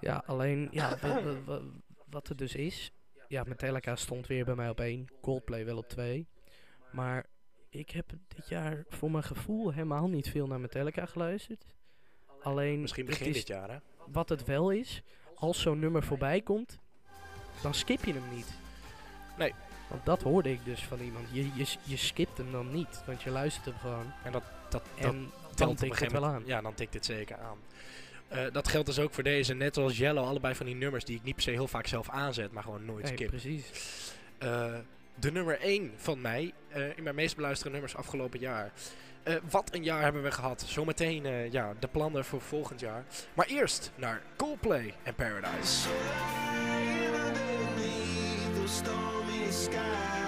[0.00, 1.60] Ja, alleen, ja, wa- wa- wa-
[2.06, 2.92] wat het dus is.
[3.28, 5.06] Ja, Metallica stond weer bij mij op één.
[5.20, 6.28] Coldplay wel op twee.
[6.92, 7.26] Maar
[7.68, 11.64] ik heb dit jaar voor mijn gevoel helemaal niet veel naar Metallica geluisterd.
[12.42, 13.76] Alleen, Misschien het begin dit jaar, hè?
[14.06, 15.02] wat het wel is,
[15.34, 16.78] als zo'n nummer voorbij komt,
[17.62, 18.54] dan skip je hem niet.
[19.38, 19.54] Nee.
[19.88, 21.26] Want dat hoorde ik dus van iemand.
[21.32, 24.12] Je, je, je skipt hem dan niet, want je luistert hem gewoon.
[24.24, 26.42] En dat, dat, dat En dan tikt het wel aan.
[26.46, 27.58] Ja, dan tikt dit zeker aan.
[28.28, 31.16] Eh, dat geldt dus ook voor deze, net als Yellow, allebei van die nummers die
[31.16, 33.28] ik niet per se heel vaak zelf aanzet, maar gewoon nooit skip.
[33.28, 33.64] precies.
[34.38, 34.74] Eh,
[35.14, 38.72] de nummer 1 van mij eh, in mijn meest beluisterde nummers afgelopen jaar.
[39.22, 40.64] Eh, wat een jaar hebben we gehad.
[40.66, 43.04] Zometeen eh, ja, de plannen voor volgend jaar.
[43.34, 45.88] Maar eerst naar Coldplay en Paradise.
[48.66, 50.23] Stormy.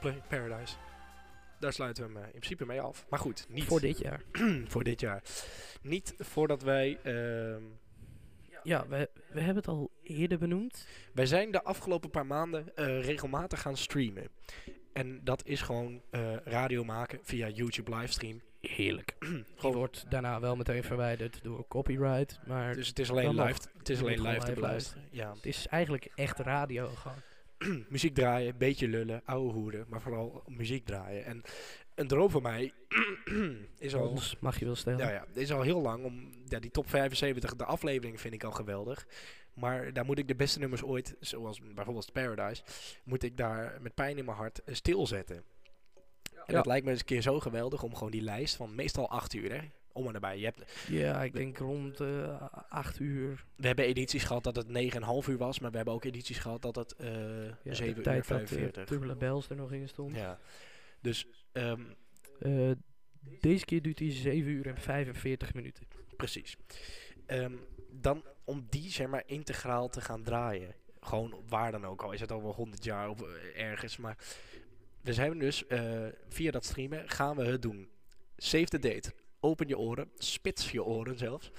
[0.00, 0.74] Coldplay, Paradise.
[1.60, 3.06] Daar sluiten we hem eh, in principe mee af.
[3.10, 4.20] Maar goed, niet Voor dit jaar.
[4.72, 5.22] voor dit jaar.
[5.82, 6.98] Niet voordat wij...
[7.02, 7.62] ehm,
[8.62, 10.86] Ja, we, we hebben het al eerder benoemd.
[11.12, 14.28] wij zijn de afgelopen paar maanden eh, regelmatig gaan streamen.
[14.92, 18.40] En dat is gewoon eh, radio maken via YouTube livestream.
[18.60, 19.14] Heerlijk.
[19.60, 22.40] Die wordt daarna wel meteen verwijderd door copyright.
[22.46, 25.08] Maar Dus het is alleen live, het is alleen live gewoon te live beluisteren.
[25.10, 25.32] Ja.
[25.34, 27.16] het is eigenlijk echt radio gewoon.
[27.88, 31.24] muziek draaien, beetje lullen, ouwe hoeren, maar vooral muziek draaien.
[31.24, 31.42] En
[31.94, 32.72] een droom van mij
[33.78, 34.98] is al, Ons mag je wel stellen.
[34.98, 38.44] ja, ja, is al heel lang om ja, die top 75, de aflevering vind ik
[38.44, 39.06] al geweldig.
[39.54, 42.62] Maar daar moet ik de beste nummers ooit, zoals bijvoorbeeld Paradise,
[43.04, 45.36] moet ik daar met pijn in mijn hart stilzetten.
[45.36, 45.44] En
[46.46, 46.54] Ja.
[46.54, 49.34] dat lijkt me eens een keer zo geweldig om gewoon die lijst van meestal 8
[49.34, 49.60] uur, hè,
[49.92, 50.38] om en nabij.
[50.38, 53.44] Je hebt, Ja, ik denk rond eh 8 uur.
[53.56, 56.62] we hebben edities gehad dat het 9,5 uur was, maar we hebben ook edities gehad
[56.62, 58.72] dat het eh Ja, 7 de uur tijd dat 45.
[58.82, 60.14] de Turbulent Bells er nog in stond.
[60.14, 60.38] Ja.
[61.00, 61.82] Dus ehm,
[62.38, 62.70] Eh,
[63.40, 65.86] deze keer duurt hij 7 uur en 45 minuten.
[66.16, 66.56] Precies.
[67.26, 67.52] Ehm,
[67.90, 70.74] dan om die zeg maar integraal te gaan draaien.
[71.00, 72.12] Gewoon waar dan ook al.
[72.12, 73.96] Is het al wel 100 jaar of eh, ergens.
[73.96, 74.16] Maar
[75.00, 77.88] we zijn dus eh, via dat streamen gaan we het doen.
[78.36, 79.12] Save the date.
[79.40, 80.10] Open je oren.
[80.18, 81.50] Spits je oren zelfs.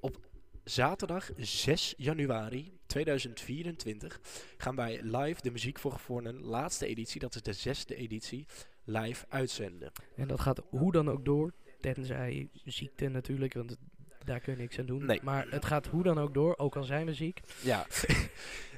[0.00, 0.18] Op
[0.64, 4.20] zaterdag 6 januari 2024
[4.56, 7.20] gaan wij live de Muziek voor Gevornen laatste editie.
[7.20, 8.46] Dat is de zesde editie.
[8.84, 9.92] Live uitzenden.
[10.16, 11.52] En dat gaat hoe dan ook door.
[11.80, 13.76] Tenzij ziekte natuurlijk, want
[14.24, 15.06] daar kun je niks aan doen.
[15.06, 15.20] Nee.
[15.22, 17.40] Maar het gaat hoe dan ook door, ook al zijn we ziek.
[17.62, 17.86] Ja.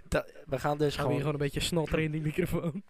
[0.08, 2.82] Da- we gaan dus Gaan we hier gewoon gewoon een beetje snotteren in die microfoon.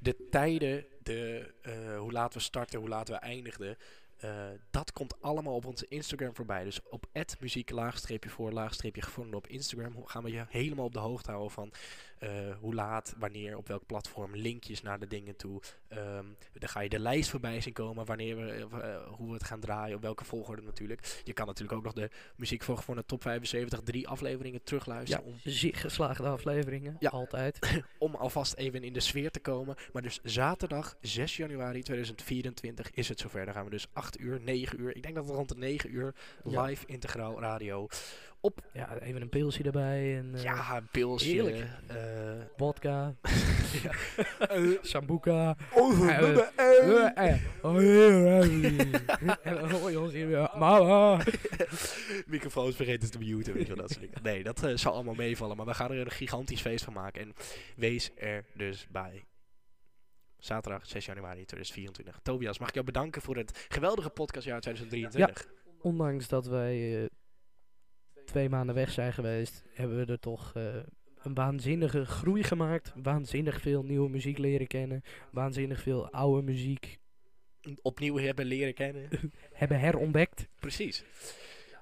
[0.00, 3.76] de tijden, de, eh, hoe laat we starten, hoe laat we eindigden.
[4.18, 6.64] Eh, dat komt allemaal op onze Instagram voorbij.
[6.64, 7.06] Dus op
[7.40, 11.52] muziek laagstreepje voor laagstreepje gevonden op Instagram gaan we je helemaal op de hoogte houden
[11.52, 11.72] van
[12.18, 15.60] eh, hoe laat, wanneer, op welk platform, linkjes naar de dingen toe.
[15.88, 19.44] Ehm, dan ga je de lijst voorbij zien komen, wanneer we, eh, hoe we het
[19.44, 21.22] gaan draaien, op welke volgorde natuurlijk.
[21.24, 25.24] Je kan natuurlijk ook nog de muziek voor gevonden top 75, drie afleveringen Ja, terugluisteren
[25.24, 26.96] om geslaagde afleveringen.
[26.98, 27.10] Ja.
[27.10, 27.82] Altijd.
[27.98, 29.76] om alvast even in de sfeer te komen.
[29.92, 33.44] Maar dus zaterdag 6 januari 2024 is het zover.
[33.44, 34.96] Dan gaan we dus 8 uur, 9 uur.
[34.96, 36.14] Ik denk dat het rond de 9 uur
[36.44, 36.62] Ja.
[36.62, 37.86] live integraal radio.
[38.72, 41.28] Ja, even een pilsje erbij en eh ja, een pilsje.
[41.28, 41.66] heerlijk.
[41.86, 41.96] eh,
[42.56, 43.14] vodka,
[44.82, 45.56] sambuca.
[50.58, 51.24] Mama.
[52.26, 54.22] Microfoons vergeten te muten, weet je wel, dat soort dingen.
[54.22, 55.56] Nee, dat eh, zal allemaal meevallen.
[55.56, 57.20] Maar we gaan er een gigantisch feest van maken.
[57.22, 57.32] En
[57.76, 59.24] wees er dus bij.
[60.38, 62.18] Zaterdag 6 januari 2024.
[62.22, 65.46] Tobias, mag ik jou bedanken voor het geweldige podcastjaar 2023.
[65.80, 67.06] Ondanks dat wij eh,
[68.28, 70.76] twee maanden weg zijn geweest, hebben we er toch eh,
[71.18, 72.92] een waanzinnige groei gemaakt.
[73.02, 75.02] Waanzinnig veel nieuwe muziek leren kennen.
[75.30, 76.98] Waanzinnig veel oude muziek
[77.82, 79.08] opnieuw hebben leren kennen.
[79.52, 80.48] Hebben herontdekt.
[80.60, 81.04] Precies,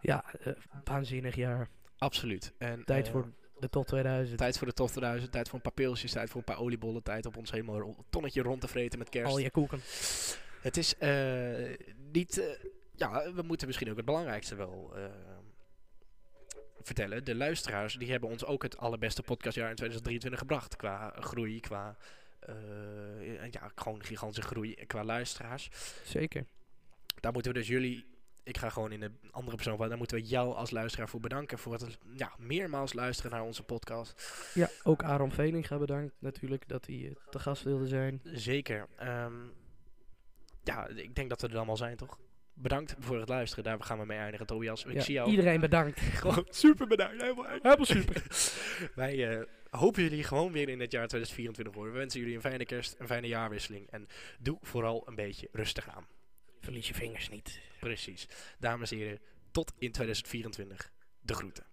[0.00, 0.52] Ja, eh,
[0.84, 1.68] waanzinnig jaar.
[1.98, 2.52] absoluut.
[2.58, 4.38] En, Tijd eh, voor de top 2000.
[4.38, 7.02] Tijd voor de top 2000, tijd voor een paar pilsjes, tijd voor een paar oliebollen,
[7.02, 9.32] tijd op ons helemaal tonnetje rond te vreten met kerst.
[9.32, 9.80] Al je koeken.
[10.60, 10.94] Het is
[12.12, 12.58] niet.
[12.94, 14.94] ja, we moeten misschien ook het belangrijkste wel
[16.82, 17.24] vertellen.
[17.24, 20.76] De luisteraars die hebben ons ook het allerbeste podcastjaar in 2023 gebracht.
[20.76, 21.96] Qua groei, qua.
[22.40, 25.68] eh, ja, gewoon gigantische groei qua luisteraars.
[26.04, 26.44] Zeker.
[27.20, 28.04] Daar moeten we dus jullie.
[28.42, 29.88] Ik ga gewoon in een andere persoon van.
[29.88, 31.58] Daar moeten we jou als luisteraar voor bedanken.
[31.58, 34.32] Voor het ja, meermaals luisteren naar onze podcast.
[34.54, 38.20] Ja, ook Aaron Veninga bedankt natuurlijk dat hij eh, te gast wilde zijn.
[38.24, 38.86] Zeker.
[38.96, 39.34] Ehm,
[40.64, 42.18] ja, ik denk dat we er allemaal zijn, toch?
[42.58, 43.64] Bedankt voor het luisteren.
[43.64, 44.84] Daar gaan we mee eindigen, Tobias.
[44.84, 45.30] Ik Ja, zie jou.
[45.30, 46.00] Iedereen bedankt.
[46.22, 47.22] Gewoon super bedankt.
[47.22, 48.22] Helemaal, Helemaal super.
[48.94, 51.92] Wij eh, hopen jullie gewoon weer in het jaar 2024 horen.
[51.92, 53.90] We wensen jullie een fijne kerst, een fijne jaarwisseling.
[53.90, 56.06] En doe vooral een beetje rustig aan.
[56.60, 57.60] Verlies je vingers niet.
[57.80, 58.28] Precies.
[58.58, 60.92] Dames en heren, tot in 2024.
[61.20, 61.64] De groeten.